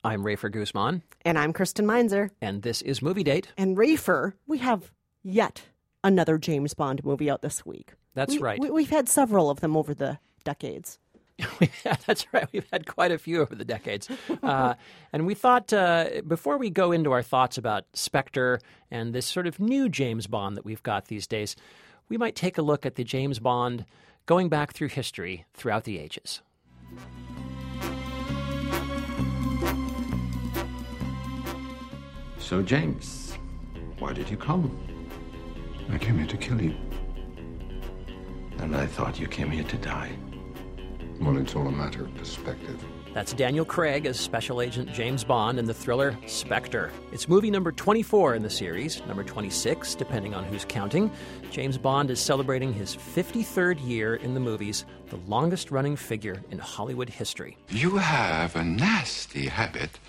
I'm 0.04 0.24
Rafer 0.24 0.52
Guzman, 0.52 1.04
And 1.26 1.38
I'm 1.38 1.54
Kristen 1.54 1.86
Meinzer. 1.86 2.32
and 2.42 2.64
this 2.64 2.82
is 2.82 3.02
Movie 3.02 3.24
Date. 3.24 3.50
And 3.58 3.78
Rafer, 3.78 4.34
we 4.48 4.58
have 4.58 4.92
yet 5.24 5.64
another 6.04 6.38
James 6.40 6.74
Bond 6.74 7.06
movie 7.06 7.30
out 7.30 7.42
this 7.44 7.66
week. 7.66 7.94
That's 8.16 8.34
We- 8.34 8.40
right. 8.42 8.60
We, 8.60 8.72
we've 8.72 8.90
had 8.90 9.08
several 9.08 9.50
of 9.52 9.60
them 9.60 9.78
over 9.78 9.94
the 9.94 10.18
decades. 10.44 11.00
yeah, 11.86 11.96
that's 12.06 12.32
right. 12.34 12.48
We've 12.52 12.68
had 12.72 12.86
quite 12.86 13.12
a 13.12 13.18
few 13.18 13.42
over 13.42 13.56
the 13.56 13.66
decades. 13.66 14.08
Uh, 14.44 14.74
and 15.14 15.28
we 15.28 15.36
thought 15.36 15.72
uh, 15.72 16.22
before 16.28 16.58
we 16.58 16.70
go 16.70 16.92
into 16.92 17.12
our 17.12 17.22
thoughts 17.22 17.58
about 17.60 17.86
Spectre 17.94 18.60
and 18.90 19.14
this 19.14 19.26
sort 19.26 19.46
of 19.46 19.60
new 19.60 19.88
James 19.88 20.26
Bond 20.26 20.58
that 20.58 20.66
we've 20.66 20.82
got 20.82 21.08
these 21.08 21.28
days, 21.28 21.56
we 22.10 22.18
might 22.18 22.36
take 22.36 22.58
a 22.58 22.62
look 22.62 22.86
at 22.86 22.96
the 22.96 23.04
James 23.04 23.38
Bond 23.38 23.86
going 24.26 24.50
back 24.50 24.74
through 24.74 24.88
history 24.90 25.46
throughout 25.54 25.84
the 25.84 26.00
ages. 26.00 26.42
So, 32.40 32.62
James, 32.62 33.38
why 34.00 34.12
did 34.14 34.30
you 34.30 34.38
come? 34.38 34.78
I 35.92 35.98
came 35.98 36.18
here 36.18 36.28
to 36.28 36.38
kill 36.38 36.62
you. 36.62 36.76
And 38.58 38.76
I 38.76 38.88
thought 38.88 39.20
you 39.20 39.28
came 39.28 39.52
here 39.52 39.64
to 39.64 39.78
die. 39.78 40.12
Well, 41.22 41.38
it's 41.38 41.56
all 41.56 41.68
a 41.68 41.72
matter 41.72 42.04
of 42.06 42.16
perspective. 42.16 42.84
That's 43.14 43.34
Daniel 43.34 43.64
Craig 43.64 44.08
as 44.08 44.20
Special 44.20 44.60
Agent 44.60 44.92
James 44.92 45.24
Bond 45.24 45.60
in 45.60 45.66
the 45.66 45.74
thriller 45.74 46.18
Spectre. 46.26 46.92
It's 47.12 47.28
movie 47.30 47.52
number 47.52 47.72
24 47.72 48.34
in 48.34 48.42
the 48.42 48.50
series, 48.50 49.06
number 49.06 49.24
26, 49.24 49.94
depending 49.96 50.34
on 50.34 50.46
who's 50.46 50.66
counting. 50.66 51.12
James 51.52 51.78
Bond 51.78 52.10
is 52.10 52.20
celebrating 52.20 52.74
his 52.74 52.96
53rd 52.96 53.86
year 53.88 54.16
in 54.16 54.34
the 54.34 54.40
movies, 54.40 54.86
the 55.10 55.18
longest 55.28 55.70
running 55.70 55.96
figure 55.96 56.42
in 56.50 56.58
Hollywood 56.58 57.10
history. 57.10 57.56
You 57.70 57.98
have 57.98 58.56
a 58.56 58.64
nasty 58.64 59.46
habit 59.48 60.00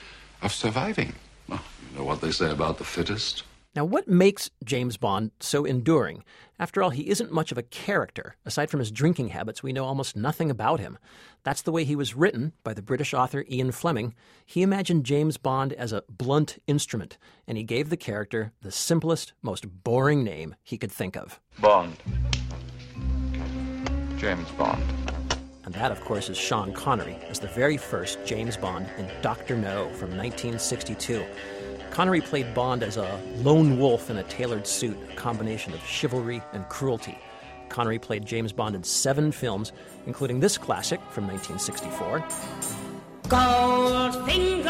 of 0.41 0.53
surviving. 0.53 1.13
Well, 1.47 1.61
you 1.91 1.99
know 1.99 2.05
what 2.05 2.23
they 2.23 2.31
say 2.31 2.51
about 2.51 2.79
the 2.79 2.85
fittest? 2.85 3.43
Now, 3.75 3.87
what 3.87 4.07
makes 4.07 4.51
James 4.63 4.99
Bond 4.99 5.31
so 5.41 5.65
enduring? 5.65 6.25
After 6.59 6.83
all, 6.83 6.91
he 6.91 7.09
isn't 7.09 7.33
much 7.33 7.51
of 7.53 7.57
a 7.57 7.63
character. 7.63 8.37
Aside 8.45 8.69
from 8.69 8.81
his 8.81 8.91
drinking 8.91 9.29
habits, 9.29 9.63
we 9.63 9.73
know 9.73 9.87
almost 9.87 10.15
nothing 10.15 10.51
about 10.51 10.79
him. 10.79 10.99
That's 11.43 11.63
the 11.63 11.73
way 11.73 11.85
he 11.85 11.97
was 11.97 12.15
written 12.15 12.53
by 12.65 12.75
the 12.75 12.83
British 12.83 13.15
author 13.15 13.47
Ian 13.51 13.73
Fleming. 13.73 14.15
He 14.45 14.61
imagined 14.61 15.07
James 15.07 15.39
Bond 15.39 15.73
as 15.73 15.91
a 15.91 16.05
blunt 16.11 16.59
instrument, 16.67 17.17
and 17.47 17.57
he 17.57 17.65
gave 17.65 17.89
the 17.89 17.97
character 17.97 18.53
the 18.61 18.71
simplest, 18.71 19.33
most 19.41 19.65
boring 19.83 20.23
name 20.23 20.55
he 20.63 20.77
could 20.77 20.93
think 20.93 21.17
of. 21.17 21.41
Bond. 21.59 21.97
James 24.19 24.51
Bond. 24.53 24.83
And 25.65 25.75
that, 25.75 25.91
of 25.91 26.03
course, 26.03 26.29
is 26.29 26.37
Sean 26.37 26.75
Connery 26.75 27.17
as 27.31 27.39
the 27.39 27.49
very 27.49 27.79
first 27.79 28.19
James 28.27 28.59
Bond 28.59 28.87
in 28.99 29.11
Dr. 29.23 29.57
No 29.57 29.85
from 29.95 30.11
1962. 30.11 31.25
Connery 31.93 32.23
played 32.23 32.55
Bond 32.55 32.83
as 32.83 32.97
a 32.97 33.21
lone 33.43 33.79
wolf 33.79 34.09
in 34.09 34.17
a 34.17 34.23
tailored 34.23 34.67
suit, 34.67 34.97
a 35.13 35.15
combination 35.15 35.75
of 35.75 35.85
chivalry 35.85 36.41
and 36.55 36.67
cruelty. 36.71 37.19
Connery 37.69 37.99
played 37.99 38.25
James 38.25 38.51
Bond 38.51 38.75
in 38.75 38.83
seven 38.83 39.31
films, 39.31 39.73
including 40.07 40.41
this 40.41 40.57
classic 40.57 41.01
from 41.11 41.27
1964. 41.27 42.25
Goldfinger. 43.29 44.63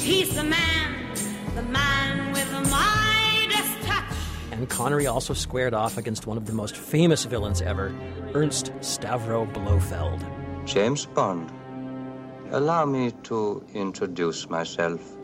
He's 0.00 0.34
the 0.34 0.42
man, 0.42 1.14
the 1.54 1.62
man 1.62 2.32
with 2.32 2.50
the 2.50 2.68
Midas 2.68 3.86
touch. 3.86 4.12
And 4.50 4.68
Connery 4.68 5.06
also 5.06 5.34
squared 5.34 5.72
off 5.72 5.98
against 5.98 6.26
one 6.26 6.36
of 6.36 6.46
the 6.46 6.52
most 6.52 6.76
famous 6.76 7.26
villains 7.26 7.62
ever, 7.62 7.94
Ernst 8.34 8.72
Stavro 8.80 9.46
Blofeld. 9.52 10.20
James 10.66 11.06
Bond. 11.06 11.52
Allow 12.52 12.84
me 12.84 13.12
to 13.24 13.64
introduce 13.74 14.50
myself. 14.50 15.16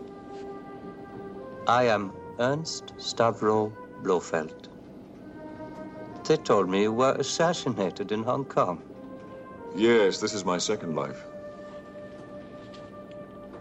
I 1.67 1.85
am 1.89 2.13
Ernst 2.39 2.95
Stavro 2.99 3.73
Blofeld. 4.05 4.69
They 6.29 6.37
told 6.37 6.69
me 6.69 6.83
you 6.83 6.93
were 6.93 7.17
assassinated 7.19 8.13
in 8.13 8.23
Hong 8.23 8.45
Kong. 8.45 8.81
Yes, 9.75 10.21
this 10.21 10.35
is 10.35 10.45
my 10.45 10.59
second 10.59 10.95
life. 10.95 11.25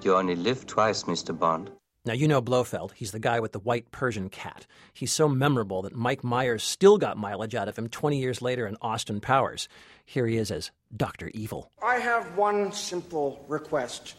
You 0.04 0.16
only 0.16 0.36
live 0.36 0.68
twice, 0.68 1.06
Mr. 1.06 1.38
Bond. 1.38 1.72
Now, 2.06 2.14
you 2.14 2.28
know 2.28 2.40
Blofeld. 2.40 2.94
He's 2.94 3.12
the 3.12 3.20
guy 3.20 3.40
with 3.40 3.52
the 3.52 3.60
white 3.60 3.90
Persian 3.92 4.30
cat. 4.30 4.68
He's 4.94 5.12
so 5.12 5.28
memorable 5.28 5.82
that 5.82 5.96
Mike 5.96 6.24
Myers 6.24 6.62
still 6.62 7.00
got 7.00 7.18
mileage 7.18 7.56
out 7.56 7.68
of 7.68 7.76
him 7.76 7.90
20 7.90 8.20
years 8.20 8.44
later 8.44 8.68
in 8.68 8.78
Austin 8.80 9.20
Powers. 9.20 9.68
Here 10.06 10.28
he 10.28 10.38
is 10.38 10.52
as 10.52 10.70
Dr. 10.96 11.32
Evil. 11.34 11.72
I 11.84 11.96
have 11.96 12.38
one 12.38 12.72
simple 12.74 13.44
request, 13.48 14.14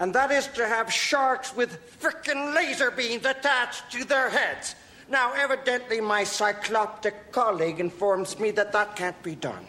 and 0.00 0.12
that 0.12 0.32
is 0.32 0.48
to 0.48 0.66
have 0.66 0.92
sharks 0.92 1.54
with 1.54 1.78
frickin' 2.00 2.52
laser 2.52 2.90
beams 2.90 3.24
attached 3.24 3.92
to 3.92 4.04
their 4.04 4.28
heads. 4.28 4.74
Now, 5.08 5.32
evidently, 5.32 6.00
my 6.00 6.22
cycloptic 6.22 7.30
colleague 7.30 7.78
informs 7.78 8.40
me 8.40 8.50
that 8.52 8.72
that 8.72 8.96
can't 8.96 9.20
be 9.22 9.36
done. 9.36 9.68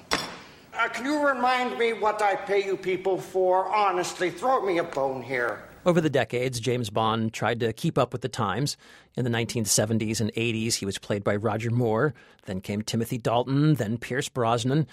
Uh, 0.74 0.88
can 0.88 1.06
you 1.06 1.28
remind 1.28 1.78
me 1.78 1.94
what 1.94 2.24
I 2.24 2.36
pay 2.38 2.66
you 2.66 2.76
people 2.76 3.20
for? 3.20 3.68
Honestly, 3.68 4.32
throw 4.32 4.66
me 4.66 4.80
a 4.80 4.84
bone 4.84 5.22
here. 5.22 5.62
Over 5.84 6.00
the 6.00 6.12
decades, 6.12 6.60
James 6.60 6.92
Bond 6.92 7.34
tried 7.34 7.60
to 7.62 7.74
keep 7.74 7.98
up 7.98 8.14
with 8.14 8.22
the 8.22 8.30
times. 8.30 8.78
In 9.16 9.24
the 9.24 9.32
1970s 9.32 10.22
and 10.22 10.32
80s, 10.34 10.76
he 10.76 10.86
was 10.86 11.00
played 11.00 11.24
by 11.24 11.36
Roger 11.36 11.72
Moore. 11.72 12.14
Then 12.46 12.62
came 12.62 12.84
Timothy 12.84 13.18
Dalton, 13.18 13.76
then 13.76 13.98
Pierce 13.98 14.30
Brosnan. 14.30 14.86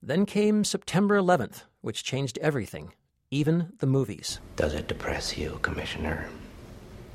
Then 0.00 0.24
came 0.24 0.62
September 0.62 1.18
11th, 1.18 1.62
which 1.80 2.04
changed 2.04 2.38
everything, 2.38 2.92
even 3.32 3.72
the 3.78 3.88
movies. 3.88 4.38
Does 4.54 4.74
it 4.74 4.86
depress 4.86 5.36
you, 5.36 5.58
Commissioner, 5.62 6.28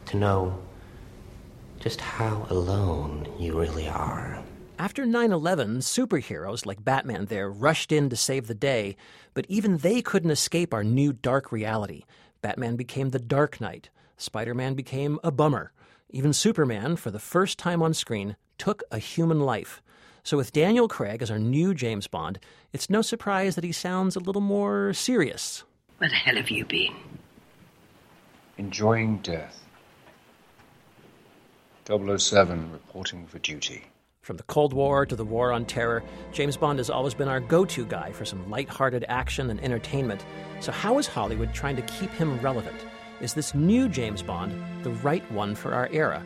to 0.08 0.18
know 0.18 0.60
just 1.80 2.02
how 2.02 2.46
alone 2.50 3.28
you 3.40 3.58
really 3.58 3.88
are? 3.88 4.44
After 4.78 5.06
9 5.06 5.32
11, 5.32 5.78
superheroes 5.78 6.66
like 6.66 6.84
Batman 6.84 7.26
there 7.26 7.50
rushed 7.50 7.94
in 7.94 8.10
to 8.10 8.18
save 8.18 8.48
the 8.48 8.56
day, 8.56 8.98
but 9.34 9.46
even 9.48 9.78
they 9.78 10.02
couldn't 10.02 10.32
escape 10.32 10.74
our 10.74 10.84
new 10.84 11.14
dark 11.14 11.52
reality. 11.52 12.04
Batman 12.42 12.76
became 12.76 13.10
the 13.10 13.20
Dark 13.20 13.62
Knight, 13.62 13.90
Spider 14.18 14.54
Man 14.54 14.74
became 14.74 15.20
a 15.24 15.32
bummer. 15.32 15.72
Even 16.10 16.34
Superman, 16.34 16.96
for 16.96 17.12
the 17.12 17.20
first 17.20 17.58
time 17.58 17.82
on 17.82 17.94
screen, 17.94 18.36
took 18.58 18.84
a 18.92 19.00
human 19.00 19.40
life. 19.40 19.82
So, 20.24 20.38
with 20.38 20.52
Daniel 20.52 20.88
Craig 20.88 21.22
as 21.22 21.32
our 21.32 21.40
new 21.40 21.74
James 21.74 22.08
Bond, 22.08 22.40
it's 22.74 22.90
no 22.90 23.02
surprise 23.02 23.56
that 23.56 23.64
he 23.64 23.72
sounds 23.72 24.16
a 24.16 24.20
little 24.20 24.42
more 24.42 24.94
serious. 24.94 25.64
Where 25.98 26.10
the 26.10 26.16
hell 26.16 26.36
have 26.36 26.50
you 26.50 26.66
been? 26.66 26.96
Enjoying 28.58 29.18
death. 29.20 29.64
007 31.86 32.72
reporting 32.72 33.26
for 33.26 33.40
duty. 33.40 33.91
From 34.22 34.38
the 34.38 34.44
Cold 34.44 34.72
War 34.74 35.04
to 35.08 35.16
the 35.16 35.26
War 35.26 35.52
on 35.52 35.66
Terror, 35.66 36.04
James 36.32 36.56
Bond 36.56 36.78
has 36.78 36.92
always 36.92 37.16
been 37.16 37.28
our 37.28 37.40
go 37.40 37.66
to 37.66 37.84
guy 37.84 38.12
for 38.12 38.24
some 38.24 38.48
light-hearted 38.52 39.04
action 39.08 39.50
and 39.50 39.60
entertainment. 39.64 40.24
So, 40.60 40.72
how 40.72 41.00
is 41.00 41.08
Hollywood 41.08 41.56
trying 41.56 41.76
to 41.78 41.82
keep 41.82 42.12
him 42.12 42.40
relevant? 42.40 42.86
Is 43.20 43.34
this 43.34 43.56
new 43.56 43.90
James 43.90 44.22
Bond 44.22 44.54
the 44.84 44.92
right 44.92 45.30
one 45.32 45.56
for 45.56 45.74
our 45.74 45.90
era? 45.92 46.24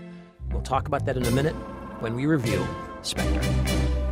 We'll 0.52 0.62
talk 0.62 0.90
about 0.90 1.06
that 1.06 1.16
in 1.16 1.26
a 1.26 1.32
minute 1.32 1.56
when 2.02 2.16
we 2.16 2.26
review 2.26 2.68
Spectre. 3.02 4.05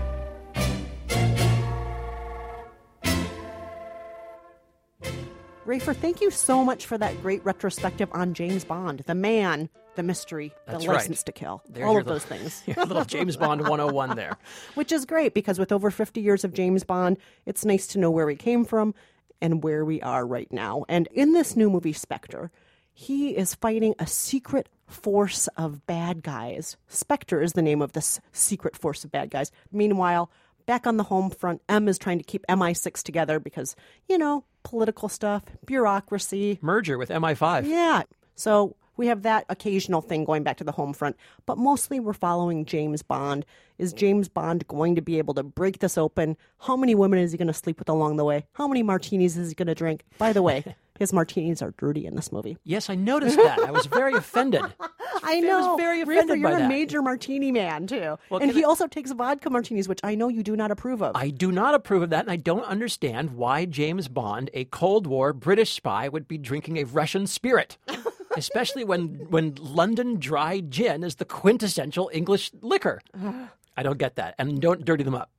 Rafer, 5.65 5.95
thank 5.95 6.19
you 6.19 6.29
so 6.29 6.63
much 6.63 6.85
for 6.85 6.97
that 6.97 7.21
great 7.21 7.43
retrospective 7.45 8.09
on 8.11 8.33
James 8.33 8.65
Bond, 8.65 8.99
the 9.05 9.15
man, 9.15 9.69
the 9.95 10.03
mystery, 10.03 10.51
That's 10.67 10.83
the 10.83 10.89
right. 10.89 10.95
license 10.97 11.23
to 11.23 11.31
kill, 11.31 11.61
There's 11.69 11.85
all 11.87 11.97
of 11.97 12.05
little- 12.05 12.13
those 12.13 12.25
things. 12.25 12.63
little 12.77 13.05
James 13.05 13.37
Bond 13.37 13.61
101 13.61 14.17
there. 14.17 14.37
Which 14.75 14.91
is 14.91 15.05
great 15.05 15.33
because 15.33 15.59
with 15.59 15.71
over 15.71 15.89
50 15.89 16.19
years 16.19 16.43
of 16.43 16.53
James 16.53 16.83
Bond, 16.83 17.17
it's 17.45 17.63
nice 17.63 17.87
to 17.87 17.99
know 17.99 18.11
where 18.11 18.25
we 18.25 18.35
came 18.35 18.65
from 18.65 18.93
and 19.41 19.63
where 19.63 19.85
we 19.85 20.01
are 20.01 20.25
right 20.27 20.51
now. 20.51 20.83
And 20.89 21.07
in 21.13 21.31
this 21.31 21.55
new 21.55 21.69
movie, 21.69 21.93
Spectre, 21.93 22.51
he 22.93 23.29
is 23.37 23.55
fighting 23.55 23.95
a 23.99 24.05
secret 24.05 24.67
force 24.85 25.47
of 25.55 25.85
bad 25.87 26.23
guys. 26.23 26.75
Spectre 26.89 27.41
is 27.41 27.53
the 27.53 27.61
name 27.61 27.81
of 27.81 27.93
this 27.93 28.19
secret 28.33 28.75
force 28.75 29.05
of 29.05 29.11
bad 29.11 29.29
guys. 29.29 29.49
Meanwhile, 29.71 30.29
back 30.65 30.87
on 30.87 30.97
the 30.97 31.03
home 31.03 31.29
front, 31.29 31.61
M 31.69 31.87
is 31.87 31.97
trying 31.97 32.17
to 32.17 32.23
keep 32.23 32.45
MI6 32.47 33.01
together 33.03 33.39
because, 33.39 33.75
you 34.07 34.17
know, 34.17 34.45
political 34.63 35.09
stuff, 35.09 35.43
bureaucracy. 35.65 36.59
Merger 36.61 36.97
with 36.97 37.09
MI5. 37.09 37.67
Yeah. 37.67 38.03
So 38.35 38.75
we 38.97 39.07
have 39.07 39.23
that 39.23 39.45
occasional 39.49 40.01
thing 40.01 40.23
going 40.23 40.43
back 40.43 40.57
to 40.57 40.63
the 40.63 40.71
home 40.71 40.93
front, 40.93 41.15
but 41.45 41.57
mostly 41.57 41.99
we're 41.99 42.13
following 42.13 42.65
James 42.65 43.01
Bond. 43.01 43.45
Is 43.77 43.91
James 43.91 44.29
Bond 44.29 44.67
going 44.67 44.95
to 44.95 45.01
be 45.01 45.17
able 45.17 45.33
to 45.33 45.43
break 45.43 45.79
this 45.79 45.97
open? 45.97 46.37
How 46.59 46.77
many 46.77 46.93
women 46.95 47.19
is 47.19 47.31
he 47.31 47.37
going 47.37 47.47
to 47.47 47.53
sleep 47.53 47.79
with 47.79 47.89
along 47.89 48.17
the 48.17 48.23
way? 48.23 48.45
How 48.53 48.67
many 48.67 48.83
martinis 48.83 49.35
is 49.35 49.49
he 49.49 49.55
going 49.55 49.67
to 49.67 49.75
drink? 49.75 50.03
By 50.17 50.31
the 50.31 50.41
way, 50.41 50.75
his 50.99 51.11
martinis 51.13 51.61
are 51.61 51.73
dirty 51.77 52.05
in 52.05 52.15
this 52.15 52.31
movie. 52.31 52.57
Yes, 52.63 52.89
I 52.89 52.95
noticed 52.95 53.37
that. 53.37 53.59
I 53.59 53.71
was 53.71 53.85
very 53.87 54.13
offended. 54.13 54.61
I 55.25 55.37
I 55.37 55.39
know. 55.39 55.73
was 55.73 55.79
very 55.79 56.01
offended 56.01 56.39
you're 56.39 56.49
by 56.49 56.57
a 56.57 56.59
that. 56.59 56.67
major 56.69 57.01
martini 57.01 57.51
man 57.51 57.87
too, 57.87 58.17
Well, 58.29 58.41
and 58.41 58.51
he 58.51 58.63
I- 58.63 58.67
also 58.67 58.87
takes 58.87 59.11
vodka 59.11 59.49
martinis, 59.49 59.87
which 59.87 59.99
I 60.03 60.15
know 60.15 60.27
you 60.27 60.43
do 60.43 60.55
not 60.55 60.71
approve 60.71 61.01
of. 61.01 61.15
I 61.15 61.29
do 61.29 61.51
not 61.51 61.73
approve 61.75 62.03
of 62.03 62.09
that, 62.11 62.21
and 62.25 62.31
I 62.31 62.35
don't 62.35 62.65
understand 62.65 63.31
why 63.31 63.65
James 63.65 64.07
Bond, 64.07 64.49
a 64.53 64.65
Cold 64.65 65.07
War 65.07 65.33
British 65.33 65.73
spy, 65.73 66.07
would 66.09 66.27
be 66.27 66.37
drinking 66.37 66.77
a 66.77 66.83
Russian 66.83 67.25
spirit. 67.27 67.77
especially 68.35 68.83
when 68.83 69.27
when 69.29 69.53
London 69.61 70.19
Dry 70.19 70.59
Gin 70.59 71.03
is 71.03 71.15
the 71.15 71.25
quintessential 71.25 72.09
English 72.13 72.51
liquor. 72.61 72.99
I 73.75 73.83
don't 73.83 73.97
get 73.97 74.15
that, 74.17 74.35
and 74.37 74.61
don't 74.61 74.85
dirty 74.85 75.03
them 75.03 75.15
up. 75.15 75.29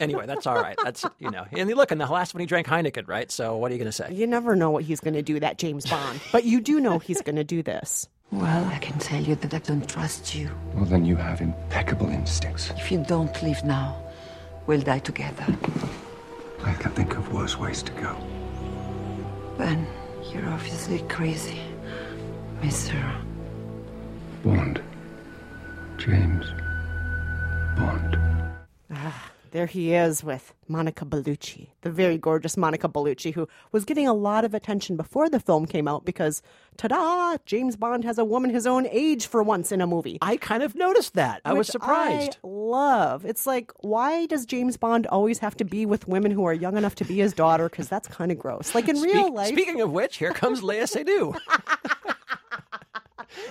Anyway, 0.00 0.26
that's 0.26 0.46
all 0.46 0.56
right. 0.56 0.76
That's 0.82 1.04
you 1.18 1.30
know, 1.30 1.44
and 1.52 1.68
look, 1.74 1.92
in 1.92 1.98
the 1.98 2.06
last 2.06 2.34
one 2.34 2.40
he 2.40 2.46
drank 2.46 2.66
Heineken, 2.66 3.06
right? 3.06 3.30
So 3.30 3.56
what 3.56 3.70
are 3.70 3.74
you 3.74 3.78
going 3.78 3.90
to 3.90 3.92
say? 3.92 4.12
You 4.12 4.26
never 4.26 4.56
know 4.56 4.70
what 4.70 4.84
he's 4.84 5.00
going 5.00 5.14
to 5.14 5.22
do, 5.22 5.38
that 5.40 5.58
James 5.58 5.86
Bond. 5.86 6.20
but 6.32 6.44
you 6.44 6.60
do 6.60 6.80
know 6.80 6.98
he's 6.98 7.20
going 7.22 7.36
to 7.36 7.44
do 7.44 7.62
this. 7.62 8.08
Well, 8.32 8.64
I 8.64 8.78
can 8.78 8.98
tell 8.98 9.22
you 9.22 9.34
that 9.36 9.54
I 9.54 9.58
don't 9.58 9.88
trust 9.88 10.34
you. 10.34 10.50
Well, 10.74 10.86
then 10.86 11.04
you 11.04 11.14
have 11.16 11.40
impeccable 11.40 12.08
instincts. 12.08 12.70
If 12.70 12.90
you 12.90 13.04
don't 13.06 13.40
leave 13.42 13.62
now, 13.62 14.02
we'll 14.66 14.80
die 14.80 14.98
together. 14.98 15.46
I 16.64 16.72
can 16.74 16.90
think 16.92 17.16
of 17.16 17.32
worse 17.32 17.58
ways 17.58 17.82
to 17.82 17.92
go. 17.92 18.16
Ben, 19.56 19.86
you're 20.32 20.48
obviously 20.48 21.00
crazy. 21.08 21.60
Mr. 22.60 22.94
Bond. 24.42 24.82
James 25.98 26.46
Bond. 27.76 28.18
Ah, 28.92 29.30
there 29.50 29.66
he 29.66 29.94
is 29.94 30.24
with 30.24 30.52
Monica 30.68 31.04
Bellucci, 31.04 31.68
the 31.82 31.90
very 31.90 32.18
gorgeous 32.18 32.56
Monica 32.56 32.88
Bellucci, 32.88 33.34
who 33.34 33.46
was 33.72 33.84
getting 33.84 34.06
a 34.08 34.12
lot 34.14 34.44
of 34.44 34.54
attention 34.54 34.96
before 34.96 35.28
the 35.28 35.38
film 35.38 35.66
came 35.66 35.86
out 35.86 36.04
because, 36.04 36.42
ta 36.76 36.88
da, 36.88 37.36
James 37.46 37.76
Bond 37.76 38.04
has 38.04 38.18
a 38.18 38.24
woman 38.24 38.50
his 38.50 38.66
own 38.66 38.86
age 38.90 39.26
for 39.26 39.42
once 39.42 39.70
in 39.70 39.80
a 39.80 39.86
movie. 39.86 40.18
I 40.22 40.36
kind 40.36 40.62
of 40.62 40.74
noticed 40.74 41.14
that. 41.14 41.40
I 41.44 41.52
was 41.52 41.68
surprised. 41.68 42.38
I 42.42 42.46
love. 42.46 43.24
It's 43.24 43.46
like, 43.46 43.72
why 43.80 44.26
does 44.26 44.44
James 44.46 44.76
Bond 44.76 45.06
always 45.06 45.38
have 45.38 45.56
to 45.58 45.64
be 45.64 45.86
with 45.86 46.08
women 46.08 46.32
who 46.32 46.44
are 46.44 46.54
young 46.54 46.76
enough 46.76 46.94
to 46.96 47.04
be 47.04 47.16
his 47.16 47.32
daughter? 47.32 47.68
Because 47.68 47.88
that's 47.88 48.08
kind 48.08 48.32
of 48.32 48.38
gross. 48.38 48.74
Like 48.74 48.88
in 48.88 49.00
real 49.00 49.32
life. 49.32 49.48
Speaking 49.48 49.80
of 49.80 49.92
which, 49.92 50.16
here 50.16 50.32
comes 50.32 50.62
Léa 50.62 50.84
Seydoux 50.84 51.38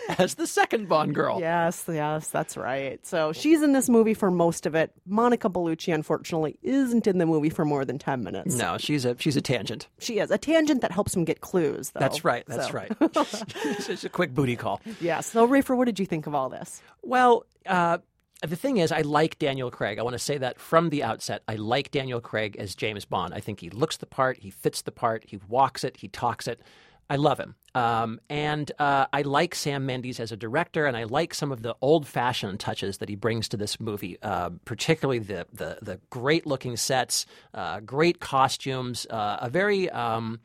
as 0.18 0.36
the 0.36 0.48
second 0.48 0.88
Bond 0.90 1.14
girl. 1.16 1.40
Yes, 1.40 1.86
yes, 1.88 2.28
that's 2.30 2.58
right. 2.58 3.06
So 3.06 3.34
she's 3.34 3.62
in 3.62 3.72
this 3.74 3.90
movie 3.90 4.14
for 4.14 4.30
most 4.32 4.66
of 4.66 4.76
it. 4.76 4.92
Monica 5.06 5.50
Bellucci, 5.50 5.94
unfortunately, 5.94 6.58
isn't 6.62 7.08
in 7.08 7.18
the 7.18 7.26
movie 7.26 7.50
for 7.50 7.66
more 7.66 7.86
than 7.86 7.98
10 7.98 8.24
minutes. 8.24 8.56
No, 8.56 8.78
she's 8.78 9.06
a 9.06 9.16
she's 9.20 9.36
a 9.38 9.42
tangent. 9.42 9.88
She 10.00 10.20
is. 10.20 10.32
A 10.32 10.38
tangent 10.38 10.82
that 10.82 10.92
helps 10.92 11.16
him 11.16 11.24
get 11.26 11.42
clues, 11.42 11.92
though. 11.92 12.00
That's 12.00 12.24
right. 12.26 12.44
That's 12.48 12.68
So- 12.68 12.74
right. 12.74 12.92
it's 13.02 13.88
just 13.88 14.04
a 14.06 14.10
quick 14.10 14.34
booty 14.34 14.56
call. 14.56 14.82
yeah. 15.00 15.22
So, 15.22 15.48
Rafer, 15.48 15.76
what 15.78 15.86
did 15.86 16.00
you 16.00 16.06
think 16.06 16.28
of 16.28 16.36
all 16.36 16.50
this? 16.50 16.82
Well, 17.02 17.46
uh, 17.66 18.00
the 18.46 18.56
thing 18.58 18.78
is, 18.78 18.92
I 18.92 19.02
like 19.02 19.40
Daniel 19.40 19.72
Craig. 19.72 20.00
I 20.00 20.04
want 20.04 20.16
to 20.16 20.20
say 20.20 20.38
that 20.38 20.60
from 20.60 20.90
the 20.90 21.02
outset. 21.04 21.44
I 21.48 21.56
like 21.56 21.92
Daniel 21.92 22.20
Craig 22.20 22.58
as 22.60 22.76
James 22.76 23.06
Bond. 23.06 23.34
I 23.34 23.40
think 23.40 23.62
he 23.62 23.70
looks 23.70 23.96
the 23.98 24.06
part, 24.06 24.40
he 24.40 24.50
fits 24.50 24.82
the 24.82 24.92
part, 24.92 25.24
he 25.28 25.40
walks 25.48 25.86
it, 25.86 25.96
he 25.98 26.10
talks 26.10 26.46
it. 26.48 26.60
I 27.10 27.16
love 27.18 27.40
him. 27.40 27.56
Um, 27.76 28.20
and 28.30 28.72
uh, 28.80 29.08
I 29.12 29.24
like 29.24 29.56
Sam 29.56 29.86
Mendes 29.86 30.20
as 30.20 30.32
a 30.32 30.38
director, 30.38 30.86
and 30.86 30.96
I 30.96 31.04
like 31.04 31.34
some 31.34 31.52
of 31.52 31.62
the 31.62 31.76
old 31.82 32.08
fashioned 32.08 32.60
touches 32.60 33.00
that 33.00 33.10
he 33.10 33.16
brings 33.16 33.50
to 33.50 33.58
this 33.58 33.80
movie, 33.80 34.18
uh, 34.22 34.52
particularly 34.66 35.20
the, 35.20 35.48
the, 35.54 35.80
the 35.82 36.00
great 36.10 36.46
looking 36.46 36.78
sets, 36.78 37.26
uh, 37.54 37.80
great 37.80 38.20
costumes, 38.20 39.06
uh, 39.10 39.38
a 39.42 39.50
very. 39.50 39.90
Um, 39.90 40.40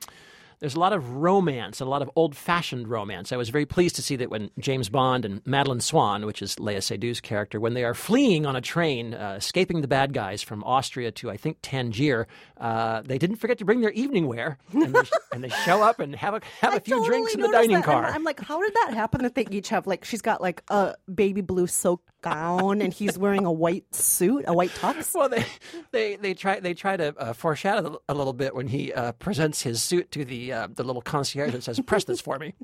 there's 0.60 0.74
a 0.74 0.80
lot 0.80 0.92
of 0.92 1.16
romance, 1.16 1.80
a 1.80 1.84
lot 1.84 2.02
of 2.02 2.10
old 2.16 2.36
fashioned 2.36 2.88
romance. 2.88 3.32
I 3.32 3.36
was 3.36 3.48
very 3.48 3.66
pleased 3.66 3.96
to 3.96 4.02
see 4.02 4.16
that 4.16 4.30
when 4.30 4.50
James 4.58 4.88
Bond 4.88 5.24
and 5.24 5.40
Madeleine 5.46 5.80
Swann, 5.80 6.26
which 6.26 6.42
is 6.42 6.56
Léa 6.56 6.78
Seydoux's 6.78 7.20
character, 7.20 7.60
when 7.60 7.74
they 7.74 7.84
are 7.84 7.94
fleeing 7.94 8.46
on 8.46 8.56
a 8.56 8.60
train, 8.60 9.14
uh, 9.14 9.34
escaping 9.38 9.80
the 9.80 9.88
bad 9.88 10.12
guys 10.12 10.42
from 10.42 10.64
Austria 10.64 11.12
to, 11.12 11.30
I 11.30 11.36
think, 11.36 11.58
Tangier, 11.62 12.26
uh, 12.58 13.02
they 13.02 13.18
didn't 13.18 13.36
forget 13.36 13.58
to 13.58 13.64
bring 13.64 13.80
their 13.80 13.92
evening 13.92 14.26
wear. 14.26 14.58
And 14.72 14.94
they, 14.94 15.02
and 15.32 15.44
they 15.44 15.48
show 15.48 15.82
up 15.82 16.00
and 16.00 16.14
have 16.16 16.34
a, 16.34 16.40
have 16.60 16.74
a 16.74 16.80
few 16.80 17.04
drinks 17.04 17.34
in 17.34 17.40
the 17.40 17.48
dining 17.48 17.70
that. 17.70 17.88
I'm- 17.88 18.02
car. 18.02 18.04
I'm, 18.06 18.24
like, 18.24 18.40
how 18.40 18.60
did 18.60 18.74
that 18.74 18.94
happen 18.94 19.22
that 19.22 19.34
they 19.34 19.46
each 19.50 19.68
have, 19.68 19.86
like, 19.86 20.04
she's 20.04 20.22
got, 20.22 20.40
like, 20.40 20.62
a 20.68 20.94
baby 21.12 21.40
blue 21.40 21.66
silk 21.66 22.02
gown 22.20 22.82
and 22.82 22.92
he's 22.92 23.16
wearing 23.16 23.44
a 23.44 23.52
white 23.52 23.84
suit, 23.94 24.44
a 24.48 24.52
white 24.52 24.70
tux? 24.70 25.14
Well, 25.14 25.28
they 25.28 25.44
they 25.92 26.16
they 26.16 26.34
try 26.34 26.58
they 26.58 26.74
try 26.74 26.96
to 26.96 27.16
uh, 27.16 27.32
foreshadow 27.32 28.00
a 28.08 28.14
little 28.14 28.32
bit 28.32 28.56
when 28.56 28.66
he 28.66 28.92
uh, 28.92 29.12
presents 29.12 29.62
his 29.62 29.80
suit 29.82 30.10
to 30.10 30.24
the 30.24 30.47
uh, 30.52 30.68
the 30.74 30.82
little 30.84 31.02
concierge 31.02 31.54
and 31.54 31.62
says, 31.62 31.80
"Press 31.80 32.04
this 32.04 32.20
for 32.20 32.38
me." 32.38 32.54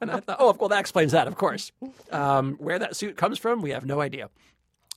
And 0.00 0.10
I 0.10 0.20
thought, 0.20 0.36
oh, 0.38 0.56
well, 0.58 0.68
that 0.68 0.80
explains 0.80 1.12
that, 1.12 1.26
of 1.26 1.36
course. 1.36 1.72
Um, 2.10 2.54
where 2.54 2.78
that 2.78 2.96
suit 2.96 3.16
comes 3.16 3.38
from, 3.38 3.60
we 3.62 3.70
have 3.70 3.84
no 3.84 4.00
idea. 4.00 4.30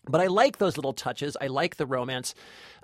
But 0.07 0.21
I 0.21 0.27
like 0.27 0.57
those 0.57 0.77
little 0.77 0.93
touches. 0.93 1.35
I 1.39 1.47
like 1.47 1.77
the 1.77 1.85
romance. 1.85 2.35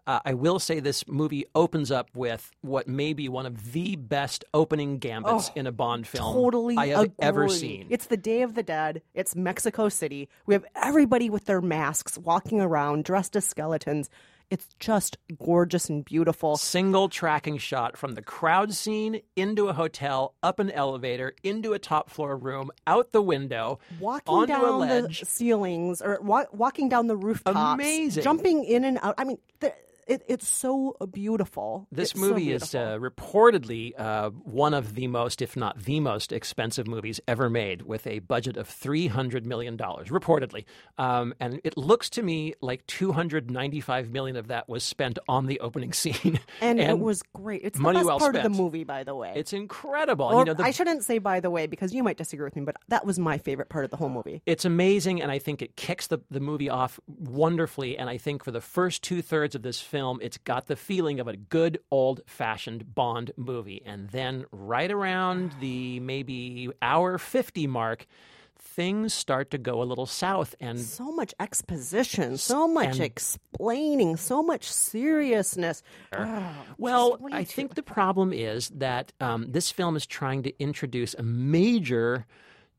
Uh, 0.08 0.20
I 0.26 0.34
will 0.34 0.58
say 0.60 0.80
this 0.80 1.08
movie 1.08 1.46
opens 1.54 1.92
up 1.92 2.10
with 2.16 2.50
what 2.62 2.88
may 2.88 3.14
be 3.14 3.28
one 3.30 3.46
of 3.46 3.74
the 3.74 3.96
best 3.98 4.44
opening 4.54 4.98
gambits 4.98 5.50
Oh, 5.50 5.54
in 5.60 5.68
a 5.68 5.72
Bond 5.72 6.08
film 6.08 6.34
Totally 6.34 6.78
I 6.78 6.88
have 6.88 7.12
ever 7.20 7.48
seen. 7.50 7.88
It's 7.90 8.08
the 8.08 8.18
Day 8.18 8.42
of 8.42 8.56
the 8.56 8.64
Dead. 8.64 9.02
It's 9.14 9.36
Mexico 9.36 9.90
City. 9.90 10.30
We 10.46 10.56
have 10.56 10.66
everybody 10.76 11.30
with 11.30 11.46
their 11.46 11.62
masks 11.62 12.18
walking 12.18 12.60
around 12.62 13.04
dressed 13.04 13.36
as 13.36 13.46
skeletons. 13.46 14.10
It's 14.50 14.68
just 14.80 15.18
gorgeous 15.44 15.90
and 15.90 16.04
beautiful. 16.04 16.58
Single 16.58 17.08
tracking 17.08 17.60
shot 17.60 17.96
from 17.98 18.16
the 18.16 18.22
crowd 18.24 18.74
scene 18.74 19.22
into 19.36 19.68
a 19.68 19.74
hotel, 19.74 20.34
up 20.42 20.58
an 20.60 20.72
elevator, 20.72 21.36
into 21.44 21.74
a 21.74 21.80
top 21.80 22.10
floor 22.10 22.36
room, 22.36 22.72
out 22.88 23.12
the 23.12 23.22
window, 23.22 23.80
Walking 24.00 24.34
onto 24.34 24.54
a 24.54 24.58
down 24.58 24.80
the 24.88 25.14
ceilings 25.14 26.02
or 26.02 26.20
wa- 26.22 26.46
walking 26.52 26.90
down 26.90 27.06
the 27.06 27.16
rooftops. 27.16 27.56
Amazing. 27.76 28.24
Jumping 28.24 28.64
in 28.64 28.86
and 28.86 28.98
out. 29.04 29.16
I 29.20 29.24
mean, 29.24 29.38
the, 29.60 29.72
it, 30.10 30.24
it's 30.28 30.48
so 30.48 30.98
beautiful. 31.12 31.88
This 31.92 32.12
It's 32.12 32.20
so 32.20 32.28
movie 32.28 32.52
is 32.52 32.74
uh, 32.74 32.98
reportedly 33.00 33.94
uh, 33.98 34.32
one 34.32 34.74
of 34.74 34.96
the 34.96 35.08
most, 35.08 35.42
if 35.42 35.56
not 35.56 35.78
the 35.84 36.00
most, 36.00 36.32
expensive 36.32 36.88
movies 36.88 37.22
ever 37.28 37.50
made, 37.50 37.84
with 37.84 38.08
a 38.08 38.20
budget 38.20 38.58
of 38.58 38.68
three 38.68 39.08
hundred 39.08 39.46
million 39.46 39.78
dollars. 39.78 40.10
Reportedly, 40.10 40.66
um, 40.98 41.36
and 41.40 41.62
it 41.64 41.78
looks 41.78 42.10
to 42.12 42.24
me 42.24 42.56
like 42.60 42.86
two 42.88 43.12
hundred 43.12 43.52
ninety-five 43.52 44.10
million 44.10 44.36
of 44.36 44.48
that 44.48 44.68
was 44.68 44.84
spent 44.84 45.20
on 45.28 45.46
the 45.46 45.60
opening 45.60 45.94
scene, 45.94 46.40
And, 46.62 46.80
it 46.80 46.98
was 46.98 47.22
great. 47.36 47.62
It's 47.64 47.78
the 47.78 47.84
money 47.84 48.00
best 48.00 48.08
well 48.08 48.20
part 48.20 48.36
of 48.36 48.44
the 48.44 48.50
movie, 48.50 48.84
by 48.84 49.04
the 49.04 49.14
way. 49.14 49.34
It's 49.36 49.54
incredible. 49.54 50.26
Or, 50.26 50.40
you 50.40 50.46
know, 50.46 50.54
the, 50.56 50.64
I 50.64 50.72
shouldn't 50.72 51.04
say 51.04 51.20
by 51.20 51.40
the 51.40 51.52
way 51.52 51.68
because 51.68 51.94
you 51.94 52.02
might 52.02 52.18
disagree 52.18 52.46
with 52.46 52.56
me, 52.56 52.64
but 52.64 52.78
that 52.88 53.06
was 53.06 53.20
my 53.20 53.38
favorite 53.38 53.70
part 53.70 53.86
of 53.86 53.92
the 53.92 53.98
whole 53.98 54.10
movie. 54.10 54.42
It's 54.48 54.66
amazing, 54.66 55.22
and 55.22 55.32
I 55.32 55.38
think 55.38 55.62
it 55.62 55.76
kicks 55.76 56.08
the, 56.08 56.20
the 56.32 56.40
movie 56.40 56.70
off 56.70 57.00
wonderfully. 57.06 57.96
And 57.98 58.10
I 58.10 58.18
think 58.18 58.44
for 58.44 58.52
the 58.52 58.62
first 58.62 59.04
two 59.04 59.22
thirds 59.22 59.54
of 59.54 59.62
this 59.62 59.80
film, 59.80 59.99
it's 60.22 60.38
got 60.38 60.68
the 60.68 60.76
feeling 60.76 61.20
of 61.20 61.28
a 61.28 61.36
good 61.36 61.80
old 61.92 62.22
fashioned 62.26 62.94
Bond 62.96 63.32
movie. 63.38 63.82
And 63.86 64.10
then 64.10 64.46
right 64.52 64.92
around 64.92 65.54
the 65.60 66.00
maybe 66.00 66.70
hour 66.82 67.18
50 67.18 67.68
mark, 67.68 68.06
things 68.58 69.14
start 69.14 69.52
to 69.52 69.58
go 69.58 69.82
a 69.82 69.86
little 69.86 70.06
south. 70.06 70.56
And 70.60 70.80
So 70.80 71.12
much 71.12 71.34
exposition, 71.40 72.38
so 72.38 72.68
much 72.68 73.00
explaining, 73.00 74.18
so 74.18 74.42
much 74.44 74.70
seriousness. 74.72 75.82
Ah, 76.14 76.54
Well, 76.78 77.18
I 77.32 77.44
think 77.44 77.76
the 77.76 77.84
problem 77.84 78.32
is 78.34 78.70
that 78.70 79.14
um, 79.20 79.46
this 79.52 79.72
film 79.72 79.96
is 79.96 80.06
trying 80.06 80.44
to 80.44 80.54
introduce 80.62 81.14
a 81.16 81.24
major 81.24 82.26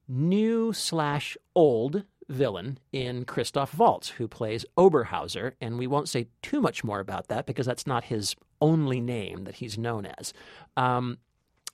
new 0.08 0.72
slash 0.72 1.36
old 1.54 2.04
villain 2.30 2.78
in 2.92 3.24
Christoph 3.24 3.76
Waltz, 3.76 4.08
who 4.08 4.28
plays 4.28 4.64
Oberhauser, 4.78 5.52
and 5.60 5.78
we 5.78 5.86
won't 5.86 6.08
say 6.08 6.28
too 6.42 6.60
much 6.60 6.84
more 6.84 7.00
about 7.00 7.28
that 7.28 7.46
because 7.46 7.66
that's 7.66 7.86
not 7.86 8.04
his 8.04 8.34
only 8.60 9.00
name 9.00 9.44
that 9.44 9.56
he's 9.56 9.76
known 9.76 10.06
as. 10.06 10.32
Um, 10.76 11.18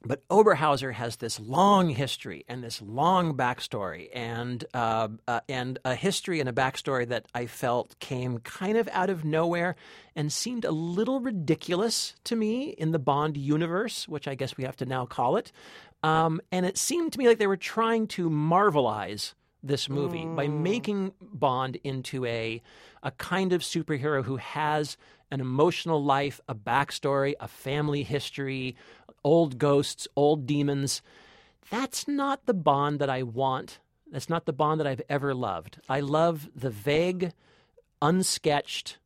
but 0.05 0.27
Oberhauser 0.29 0.93
has 0.93 1.17
this 1.17 1.41
long 1.41 1.89
history 1.89 2.45
and 2.49 2.63
this 2.63 2.81
long 2.81 3.37
backstory, 3.37 4.09
and 4.15 4.65
uh, 4.73 5.09
uh, 5.27 5.41
and 5.49 5.79
a 5.85 5.95
history 5.95 6.39
and 6.39 6.49
a 6.49 6.53
backstory 6.53 7.09
that 7.09 7.27
I 7.35 7.47
felt 7.47 7.99
came 7.99 8.39
kind 8.39 8.77
of 8.77 8.89
out 8.93 9.11
of 9.11 9.25
nowhere 9.25 9.75
and 10.15 10.33
seemed 10.33 10.65
a 10.65 10.71
little 10.71 11.21
ridiculous 11.21 12.15
to 12.25 12.37
me 12.37 12.69
in 12.71 12.93
the 12.93 12.99
Bond 12.99 13.37
universe, 13.37 14.07
which 14.07 14.29
I 14.29 14.35
guess 14.35 14.57
we 14.57 14.65
have 14.65 14.77
to 14.77 14.87
now 14.87 15.07
call 15.07 15.37
it. 15.37 15.51
Um, 16.03 16.41
and 16.53 16.65
it 16.65 16.79
seemed 16.79 17.13
to 17.13 17.19
me 17.19 17.27
like 17.27 17.39
they 17.39 17.47
were 17.47 17.57
trying 17.57 18.07
to 18.09 18.31
marvelize 18.31 19.35
this 19.67 19.89
movie 19.89 20.25
by 20.25 20.47
mm. 20.47 20.61
making 20.61 21.13
Bond 21.21 21.77
into 21.85 22.25
a 22.25 22.63
a 23.03 23.11
kind 23.13 23.53
of 23.53 23.63
superhero 23.63 24.25
who 24.25 24.37
has 24.37 24.97
an 25.31 25.41
emotional 25.41 26.03
life, 26.03 26.41
a 26.49 26.55
backstory, 26.55 27.35
a 27.41 27.49
family 27.49 28.03
history, 28.03 28.77
old 29.25 29.59
ghosts, 29.59 30.07
old 30.17 30.47
demons. 30.47 31.03
That's 31.71 32.07
not 32.07 32.47
the 32.47 32.55
Bond 32.55 33.01
that 33.01 33.11
I 33.11 33.23
want. 33.23 33.81
That's 34.11 34.29
not 34.29 34.45
the 34.45 34.53
Bond 34.53 34.81
that 34.81 34.87
I've 34.87 35.03
ever 35.09 35.35
loved. 35.35 35.79
I 35.89 36.01
love 36.01 36.49
the 36.55 36.71
vague, 36.71 37.33
unsketched, 38.01 38.99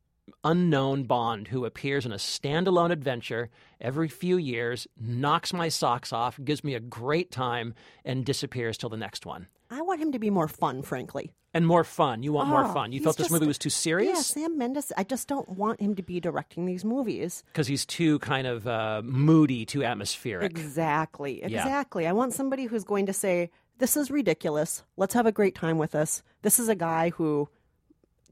unknown 0.43 1.03
Bond 1.03 1.47
who 1.49 1.65
appears 1.65 2.05
in 2.05 2.11
a 2.11 2.15
standalone 2.17 2.91
adventure 2.91 3.49
every 3.79 4.07
few 4.07 4.37
years, 4.37 4.87
knocks 4.99 5.53
my 5.53 5.69
socks 5.69 6.11
off, 6.13 6.39
gives 6.43 6.63
me 6.63 6.75
a 6.75 6.79
great 6.79 7.31
time, 7.31 7.73
and 8.05 8.25
disappears 8.25 8.77
till 8.77 8.89
the 8.89 8.97
next 8.97 9.25
one. 9.25 9.47
I 9.69 9.81
want 9.81 10.01
him 10.01 10.11
to 10.11 10.19
be 10.19 10.29
more 10.29 10.47
fun, 10.47 10.81
frankly. 10.81 11.31
And 11.53 11.67
more 11.67 11.83
fun. 11.83 12.23
You 12.23 12.31
want 12.33 12.49
more 12.49 12.65
Oh, 12.65 12.73
fun. 12.73 12.91
You 12.93 13.01
felt 13.01 13.17
this 13.17 13.25
just- 13.25 13.33
movie 13.33 13.47
was 13.47 13.57
too 13.57 13.69
serious? 13.69 14.17
Yeah. 14.35 14.43
Sam 14.43 14.57
Mendes. 14.57 14.91
I 14.97 15.03
just 15.03 15.27
don't 15.27 15.47
want 15.49 15.81
him 15.81 15.95
to 15.95 16.01
be 16.03 16.19
directing 16.19 16.65
these 16.65 16.85
movies. 16.85 17.43
Because 17.47 17.67
he's 17.67 17.85
too 17.85 18.19
kind 18.19 18.47
of 18.47 18.67
uh, 18.67 19.01
moody, 19.03 19.65
too 19.65 19.83
atmospheric. 19.83 20.51
Exactly. 20.51 21.39
Yeah. 21.39 21.47
Exactly. 21.47 22.07
I 22.07 22.13
want 22.13 22.33
somebody 22.33 22.65
who's 22.65 22.83
going 22.85 23.05
to 23.07 23.13
say, 23.13 23.49
This 23.79 23.97
is 23.97 24.09
ridiculous. 24.11 24.83
Let's 24.95 25.13
have 25.13 25.25
a 25.25 25.31
great 25.31 25.55
time 25.55 25.77
with 25.77 25.91
this. 25.91 26.23
This 26.41 26.57
is 26.59 26.69
a 26.69 26.75
guy 26.75 27.09
who 27.09 27.49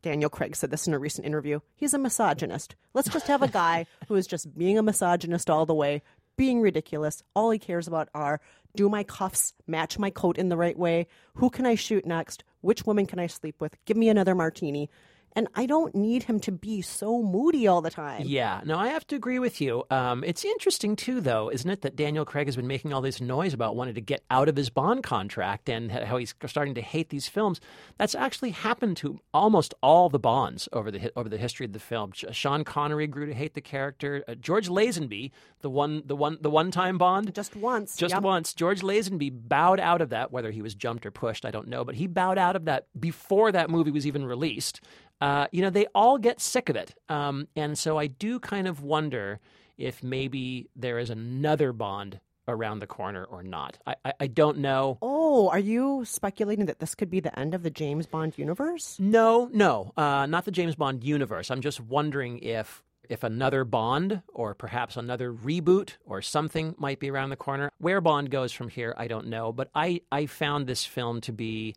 Daniel 0.01 0.29
Craig 0.29 0.55
said 0.55 0.71
this 0.71 0.87
in 0.87 0.93
a 0.93 0.99
recent 0.99 1.27
interview. 1.27 1.59
He's 1.75 1.93
a 1.93 1.99
misogynist. 1.99 2.75
Let's 2.93 3.09
just 3.09 3.27
have 3.27 3.41
a 3.41 3.47
guy 3.47 3.85
who 4.07 4.15
is 4.15 4.27
just 4.27 4.57
being 4.57 4.77
a 4.77 4.83
misogynist 4.83 5.49
all 5.49 5.65
the 5.65 5.73
way, 5.73 6.01
being 6.37 6.61
ridiculous. 6.61 7.23
All 7.35 7.51
he 7.51 7.59
cares 7.59 7.87
about 7.87 8.09
are 8.13 8.39
do 8.75 8.87
my 8.87 9.03
cuffs 9.03 9.53
match 9.67 9.97
my 9.97 10.09
coat 10.09 10.37
in 10.37 10.49
the 10.49 10.57
right 10.57 10.77
way? 10.77 11.07
Who 11.35 11.49
can 11.49 11.65
I 11.65 11.75
shoot 11.75 12.05
next? 12.05 12.43
Which 12.61 12.85
woman 12.85 13.05
can 13.05 13.19
I 13.19 13.27
sleep 13.27 13.55
with? 13.59 13.75
Give 13.85 13.97
me 13.97 14.09
another 14.09 14.35
martini. 14.35 14.89
And 15.33 15.47
I 15.55 15.65
don't 15.65 15.93
need 15.93 16.23
him 16.23 16.39
to 16.41 16.51
be 16.51 16.81
so 16.81 17.21
moody 17.21 17.67
all 17.67 17.81
the 17.81 17.89
time. 17.89 18.23
Yeah, 18.25 18.61
no, 18.65 18.77
I 18.77 18.89
have 18.89 19.05
to 19.07 19.15
agree 19.15 19.39
with 19.39 19.61
you. 19.61 19.83
Um, 19.89 20.23
it's 20.23 20.43
interesting, 20.43 20.95
too, 20.95 21.21
though, 21.21 21.49
isn't 21.49 21.69
it, 21.69 21.81
that 21.81 21.95
Daniel 21.95 22.25
Craig 22.25 22.47
has 22.47 22.55
been 22.55 22.67
making 22.67 22.93
all 22.93 23.01
this 23.01 23.21
noise 23.21 23.53
about 23.53 23.75
wanting 23.75 23.93
to 23.95 24.01
get 24.01 24.23
out 24.31 24.49
of 24.49 24.55
his 24.55 24.69
Bond 24.69 25.03
contract 25.03 25.69
and 25.69 25.91
how 25.91 26.17
he's 26.17 26.33
starting 26.47 26.75
to 26.75 26.81
hate 26.81 27.09
these 27.09 27.27
films. 27.27 27.59
That's 27.97 28.15
actually 28.15 28.51
happened 28.51 28.97
to 28.97 29.19
almost 29.33 29.73
all 29.81 30.09
the 30.09 30.19
Bonds 30.19 30.67
over 30.73 30.91
the 30.91 31.11
over 31.15 31.29
the 31.29 31.37
history 31.37 31.65
of 31.65 31.73
the 31.73 31.79
film. 31.79 32.11
Sean 32.13 32.63
Connery 32.63 33.07
grew 33.07 33.25
to 33.25 33.33
hate 33.33 33.53
the 33.53 33.61
character. 33.61 34.23
Uh, 34.27 34.35
George 34.35 34.67
Lazenby, 34.67 35.31
the 35.61 35.69
one, 35.69 36.03
the 36.05 36.15
one, 36.15 36.37
the 36.41 36.49
one-time 36.49 36.97
Bond, 36.97 37.33
just 37.33 37.55
once, 37.55 37.95
just 37.95 38.13
yep. 38.13 38.23
once. 38.23 38.53
George 38.53 38.81
Lazenby 38.81 39.31
bowed 39.33 39.79
out 39.79 40.01
of 40.01 40.09
that. 40.09 40.31
Whether 40.31 40.51
he 40.51 40.61
was 40.61 40.75
jumped 40.75 41.05
or 41.05 41.11
pushed, 41.11 41.45
I 41.45 41.51
don't 41.51 41.67
know, 41.67 41.83
but 41.83 41.95
he 41.95 42.07
bowed 42.07 42.37
out 42.37 42.55
of 42.55 42.65
that 42.65 42.87
before 42.99 43.51
that 43.51 43.69
movie 43.69 43.91
was 43.91 44.07
even 44.07 44.25
released 44.25 44.81
uh, 45.21 45.47
you 45.51 45.61
know, 45.61 45.69
they 45.69 45.87
all 45.93 46.17
get 46.17 46.39
sick 46.39 46.69
of 46.69 46.75
it. 46.75 46.95
Um, 47.09 47.47
and 47.55 47.77
so 47.77 47.97
I 47.97 48.07
do 48.07 48.39
kind 48.39 48.67
of 48.67 48.81
wonder 48.81 49.39
if 49.77 50.03
maybe 50.03 50.69
there 50.75 50.99
is 50.99 51.09
another 51.09 51.73
Bond 51.73 52.19
around 52.47 52.79
the 52.79 52.87
corner 52.87 53.23
or 53.23 53.43
not. 53.43 53.77
I, 53.85 53.95
I, 54.03 54.13
I, 54.21 54.27
don't 54.27 54.57
know. 54.57 54.97
Oh, 55.01 55.49
are 55.49 55.59
you 55.59 56.03
speculating 56.05 56.65
that 56.65 56.79
this 56.79 56.95
could 56.95 57.09
be 57.09 57.19
the 57.19 57.37
end 57.37 57.53
of 57.53 57.63
the 57.63 57.69
James 57.69 58.07
Bond 58.07 58.37
universe? 58.37 58.97
No, 58.99 59.49
no, 59.53 59.93
uh, 59.95 60.25
not 60.25 60.45
the 60.45 60.51
James 60.51 60.75
Bond 60.75 61.03
universe. 61.03 61.51
I'm 61.51 61.61
just 61.61 61.79
wondering 61.79 62.39
if 62.39 62.83
if 63.07 63.23
another 63.23 63.63
Bond 63.63 64.21
or 64.27 64.53
perhaps 64.53 64.95
another 64.95 65.33
reboot 65.33 65.93
or 66.05 66.21
something 66.21 66.75
might 66.77 66.99
be 66.99 67.09
around 67.09 67.31
the 67.31 67.35
corner. 67.35 67.71
Where 67.79 68.01
Bond 68.01 68.29
goes 68.29 68.51
from 68.51 68.69
here, 68.69 68.93
I 68.97 69.07
don't 69.07 69.27
know. 69.27 69.51
But 69.51 69.69
I, 69.73 70.01
I 70.11 70.27
found 70.27 70.67
this 70.67 70.85
film 70.85 71.19
to 71.21 71.33
be 71.33 71.75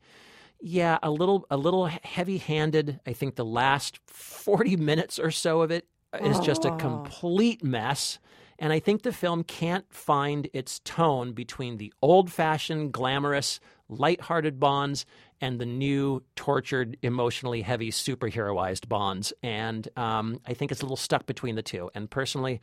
yeah, 0.62 0.98
a 1.02 1.10
little 1.10 1.44
a 1.50 1.56
little 1.56 1.86
heavy-handed. 1.86 3.00
I 3.04 3.12
think 3.12 3.34
the 3.34 3.44
last 3.44 3.98
40 4.06 4.76
minutes 4.76 5.18
or 5.18 5.30
so 5.30 5.60
of 5.62 5.70
it 5.70 5.86
is 6.20 6.38
just 6.40 6.64
a 6.64 6.76
complete 6.76 7.64
mess. 7.64 8.18
And 8.58 8.72
I 8.72 8.78
think 8.78 9.02
the 9.02 9.12
film 9.12 9.42
can't 9.42 9.92
find 9.92 10.48
its 10.52 10.78
tone 10.84 11.32
between 11.32 11.78
the 11.78 11.92
old-fashioned, 12.00 12.92
glamorous, 12.92 13.58
light-hearted 13.88 14.60
Bonds 14.60 15.04
and 15.40 15.58
the 15.58 15.66
new, 15.66 16.22
tortured, 16.36 16.96
emotionally 17.02 17.62
heavy, 17.62 17.90
superheroized 17.90 18.88
Bonds. 18.88 19.32
And 19.42 19.88
um, 19.96 20.40
I 20.46 20.54
think 20.54 20.70
it's 20.70 20.80
a 20.80 20.84
little 20.84 20.96
stuck 20.96 21.26
between 21.26 21.56
the 21.56 21.62
two. 21.62 21.90
And 21.92 22.08
personally, 22.08 22.60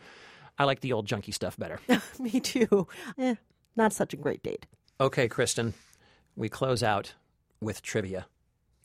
I 0.58 0.64
like 0.64 0.80
the 0.80 0.94
old 0.94 1.06
junky 1.06 1.34
stuff 1.34 1.58
better. 1.58 1.82
Me 2.20 2.40
too. 2.40 2.88
Eh, 3.18 3.36
not 3.76 3.92
such 3.92 4.14
a 4.14 4.18
great 4.18 4.42
date. 4.42 4.68
Okay, 5.02 5.28
Kristen, 5.28 5.74
we 6.38 6.48
close 6.48 6.82
out 6.82 7.14
with 7.62 7.82
trivia. 7.82 8.28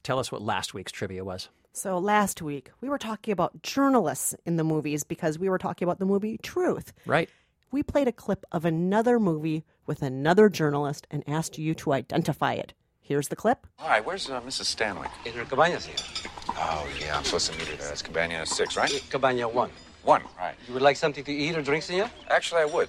Tell 0.03 0.19
us 0.19 0.31
what 0.31 0.43
last 0.43 0.75
week's 0.75 0.93
trivia 0.93 1.25
was. 1.25 1.49
So, 1.73 1.99
last 1.99 2.41
week 2.41 2.71
we 2.81 2.89
were 2.89 2.99
talking 2.99 3.33
about 3.33 3.63
journalists 3.63 4.35
in 4.47 4.57
the 4.57 4.65
movies 4.65 5.03
because 5.03 5.39
we 5.39 5.49
were 5.49 5.59
talking 5.59 5.87
about 5.87 5.99
the 5.99 6.07
movie 6.07 6.39
Truth. 6.43 6.93
Right. 7.07 7.29
We 7.73 7.83
played 7.83 8.07
a 8.07 8.13
clip 8.13 8.45
of 8.53 8.65
another 8.65 9.19
movie 9.19 9.65
with 9.87 10.03
another 10.03 10.49
journalist 10.49 11.07
and 11.11 11.25
asked 11.27 11.59
you 11.59 11.75
to 11.75 11.93
identify 11.93 12.53
it. 12.53 12.75
Here's 13.01 13.29
the 13.29 13.37
clip. 13.37 13.67
Hi, 13.79 14.01
where's 14.01 14.31
uh, 14.31 14.41
Mrs. 14.43 14.65
Stanley? 14.67 15.09
In 15.27 15.33
her 15.33 15.45
cabañas 15.45 15.85
here. 15.85 15.97
Oh, 16.51 16.87
yeah, 17.01 17.19
I'm 17.19 17.25
supposed 17.25 17.51
to 17.51 17.59
meet 17.59 17.67
her 17.69 17.77
there. 17.77 17.89
That's 17.89 18.01
Cabana 18.01 18.47
6, 18.47 18.77
right? 18.77 19.05
Cabana 19.11 19.49
1. 19.49 19.71
1, 20.05 20.23
right. 20.39 20.55
You 20.67 20.75
would 20.75 20.83
like 20.83 20.97
something 20.97 21.25
to 21.25 21.33
eat 21.33 21.57
or 21.57 21.63
drink, 21.63 21.83
senor? 21.83 22.11
Actually, 22.31 22.63
I 22.63 22.67
would. 22.67 22.89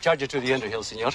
Charge 0.00 0.22
it 0.22 0.30
to 0.30 0.40
the 0.40 0.52
Underhill, 0.52 0.82
senor. 0.82 1.10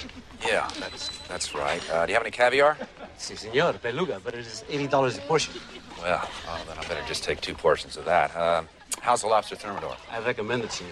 Yeah, 0.46 0.68
that's 0.80 1.16
that's 1.28 1.54
right. 1.54 1.80
Uh, 1.90 2.04
do 2.04 2.10
you 2.10 2.14
have 2.14 2.24
any 2.24 2.32
caviar? 2.32 2.76
Si, 3.22 3.36
senor. 3.36 3.74
Beluga, 3.74 4.20
but 4.24 4.34
it 4.34 4.40
is 4.40 4.64
$80 4.68 5.16
a 5.16 5.20
portion. 5.22 5.54
Well, 6.02 6.28
oh, 6.48 6.64
then 6.66 6.76
I 6.76 6.82
better 6.88 7.06
just 7.06 7.22
take 7.22 7.40
two 7.40 7.54
portions 7.54 7.96
of 7.96 8.04
that. 8.04 8.34
Uh, 8.34 8.64
how's 9.00 9.20
the 9.22 9.28
lobster 9.28 9.54
thermidor? 9.54 9.96
I 10.10 10.18
recommend 10.18 10.64
it, 10.64 10.72
senor. 10.72 10.90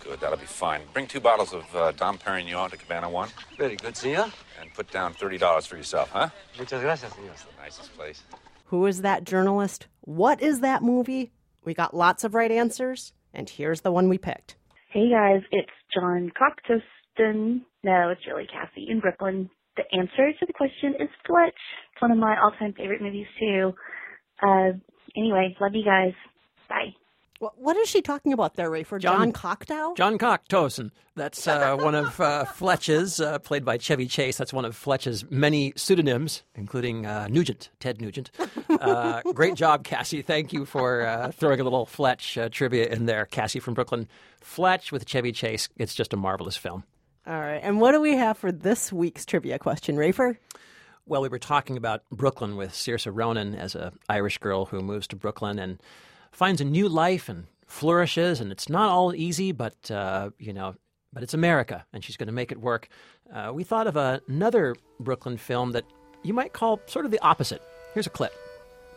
Good, 0.00 0.18
that'll 0.18 0.38
be 0.38 0.44
fine. 0.44 0.80
Bring 0.92 1.06
two 1.06 1.20
bottles 1.20 1.54
of 1.54 1.64
uh, 1.76 1.92
Dom 1.92 2.18
Perignon 2.18 2.68
to 2.70 2.76
Cabana 2.76 3.08
1. 3.08 3.28
Very 3.58 3.76
good, 3.76 3.96
senor. 3.96 4.28
And 4.60 4.74
put 4.74 4.90
down 4.90 5.14
$30 5.14 5.68
for 5.68 5.76
yourself, 5.76 6.10
huh? 6.10 6.30
Muchas 6.58 6.82
gracias, 6.82 7.12
senor. 7.12 7.28
That's 7.28 7.44
the 7.44 7.62
nicest 7.62 7.96
place. 7.96 8.24
Who 8.64 8.84
is 8.86 9.02
that 9.02 9.22
journalist? 9.22 9.86
What 10.00 10.42
is 10.42 10.60
that 10.60 10.82
movie? 10.82 11.30
We 11.64 11.74
got 11.74 11.94
lots 11.94 12.24
of 12.24 12.34
right 12.34 12.50
answers, 12.50 13.12
and 13.32 13.48
here's 13.48 13.82
the 13.82 13.92
one 13.92 14.08
we 14.08 14.18
picked. 14.18 14.56
Hey 14.90 15.10
guys, 15.10 15.42
it's 15.52 15.70
John 15.94 16.32
Cocktuston. 16.32 17.62
No, 17.84 18.08
it's 18.08 18.26
really 18.26 18.48
Cassie 18.48 18.88
in 18.88 18.98
Brooklyn. 18.98 19.48
The 19.76 19.84
answer 19.98 20.32
to 20.32 20.46
the 20.46 20.52
question 20.52 20.94
is 21.00 21.08
Fletch. 21.26 21.54
It's 21.92 22.02
one 22.02 22.10
of 22.10 22.18
my 22.18 22.36
all-time 22.42 22.72
favorite 22.72 23.02
movies 23.02 23.26
too. 23.38 23.74
Uh, 24.42 24.72
anyway, 25.16 25.56
love 25.60 25.74
you 25.74 25.84
guys. 25.84 26.12
Bye. 26.68 26.94
What 27.38 27.76
is 27.76 27.86
she 27.86 28.00
talking 28.00 28.32
about 28.32 28.54
there, 28.54 28.70
Ray? 28.70 28.82
For 28.82 28.98
John, 28.98 29.18
John 29.18 29.32
Cocktow? 29.32 29.94
John 29.94 30.16
Cocktoson. 30.16 30.90
That's 31.16 31.46
uh, 31.46 31.76
one 31.76 31.94
of 31.94 32.18
uh, 32.18 32.46
Fletch's, 32.46 33.20
uh, 33.20 33.38
played 33.40 33.62
by 33.62 33.76
Chevy 33.76 34.06
Chase. 34.06 34.38
That's 34.38 34.54
one 34.54 34.64
of 34.64 34.74
Fletch's 34.74 35.30
many 35.30 35.74
pseudonyms, 35.76 36.44
including 36.54 37.04
uh, 37.04 37.28
Nugent, 37.28 37.68
Ted 37.78 38.00
Nugent. 38.00 38.30
Uh, 38.70 39.20
great 39.34 39.54
job, 39.54 39.84
Cassie. 39.84 40.22
Thank 40.22 40.54
you 40.54 40.64
for 40.64 41.04
uh, 41.04 41.30
throwing 41.30 41.60
a 41.60 41.64
little 41.64 41.84
Fletch 41.84 42.38
trivia 42.52 42.86
in 42.86 43.04
there. 43.04 43.26
Cassie 43.26 43.60
from 43.60 43.74
Brooklyn. 43.74 44.08
Fletch 44.40 44.90
with 44.90 45.04
Chevy 45.06 45.32
Chase. 45.32 45.68
It's 45.76 45.94
just 45.94 46.14
a 46.14 46.16
marvelous 46.16 46.56
film. 46.56 46.84
All 47.26 47.40
right. 47.40 47.60
And 47.62 47.80
what 47.80 47.92
do 47.92 48.00
we 48.00 48.16
have 48.16 48.38
for 48.38 48.52
this 48.52 48.92
week's 48.92 49.26
trivia 49.26 49.58
question, 49.58 49.96
Rafer? 49.96 50.36
Well, 51.06 51.22
we 51.22 51.28
were 51.28 51.38
talking 51.38 51.76
about 51.76 52.02
Brooklyn 52.10 52.56
with 52.56 52.72
Saoirse 52.72 53.10
Ronan 53.12 53.54
as 53.54 53.74
an 53.74 53.98
Irish 54.08 54.38
girl 54.38 54.66
who 54.66 54.80
moves 54.80 55.06
to 55.08 55.16
Brooklyn 55.16 55.58
and 55.58 55.80
finds 56.30 56.60
a 56.60 56.64
new 56.64 56.88
life 56.88 57.28
and 57.28 57.46
flourishes. 57.66 58.40
And 58.40 58.52
it's 58.52 58.68
not 58.68 58.90
all 58.90 59.14
easy, 59.14 59.50
but 59.52 59.90
uh, 59.90 60.30
you 60.38 60.52
know, 60.52 60.76
but 61.12 61.22
it's 61.22 61.34
America, 61.34 61.84
and 61.92 62.04
she's 62.04 62.16
going 62.16 62.26
to 62.26 62.32
make 62.32 62.52
it 62.52 62.60
work. 62.60 62.88
Uh, 63.32 63.50
we 63.52 63.64
thought 63.64 63.86
of 63.86 63.96
another 63.96 64.76
Brooklyn 65.00 65.36
film 65.36 65.72
that 65.72 65.84
you 66.22 66.34
might 66.34 66.52
call 66.52 66.80
sort 66.86 67.04
of 67.04 67.10
the 67.10 67.18
opposite. 67.20 67.62
Here's 67.94 68.06
a 68.06 68.10
clip. 68.10 68.32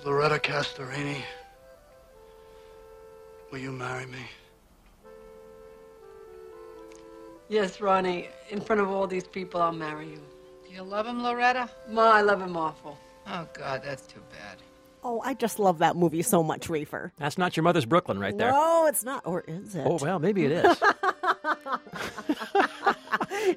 Loretta 0.04 0.38
Castorini, 0.38 1.22
will 3.52 3.60
you 3.60 3.72
marry 3.72 4.06
me? 4.06 4.20
Yes, 7.50 7.82
Ronnie. 7.82 8.30
In 8.52 8.62
front 8.62 8.80
of 8.82 8.90
all 8.90 9.08
these 9.08 9.26
people, 9.28 9.62
I'll 9.62 9.72
marry 9.72 10.08
you. 10.08 10.22
Do 10.68 10.74
you 10.74 10.84
love 10.84 11.08
him, 11.08 11.22
Loretta? 11.24 11.70
Ma, 11.90 12.12
I 12.14 12.22
love 12.22 12.42
him 12.42 12.56
awful. 12.56 12.98
Oh, 13.28 13.48
God, 13.54 13.82
that's 13.84 14.06
too 14.06 14.22
bad. 14.32 14.58
Oh, 15.04 15.22
I 15.24 15.34
just 15.34 15.60
love 15.60 15.80
that 15.80 15.96
movie 15.96 16.22
so 16.22 16.44
much, 16.44 16.68
Rafer. 16.68 17.12
That's 17.18 17.38
not 17.38 17.56
your 17.56 17.64
mother's 17.64 17.86
Brooklyn 17.86 18.20
right 18.20 18.38
there. 18.38 18.52
No, 18.52 18.86
it's 18.88 19.04
not. 19.04 19.26
Or 19.26 19.44
is 19.48 19.74
it? 19.76 19.86
Oh, 19.86 19.98
well, 20.02 20.20
maybe 20.20 20.46
it 20.46 20.52
is. 20.52 20.78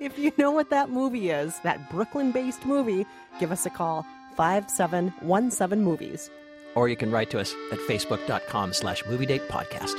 if 0.01 0.19
you 0.19 0.33
know 0.39 0.53
what 0.53 0.71
that 0.71 0.89
movie 0.89 1.31
is, 1.31 1.59
that 1.61 1.91
Brooklyn 1.91 2.33
based 2.33 2.65
movie, 2.65 3.05
give 3.41 3.53
us 3.53 3.67
a 3.67 3.71
call 3.71 4.07
5717 4.37 5.83
Movies. 5.83 6.31
Or 6.75 6.89
you 6.89 6.97
can 6.97 7.11
write 7.11 7.31
to 7.31 7.41
us 7.41 7.55
at 7.73 7.79
facebook.com 7.81 8.73
slash 8.73 9.05
movie 9.07 9.27
date 9.27 9.47
podcast. 9.49 9.99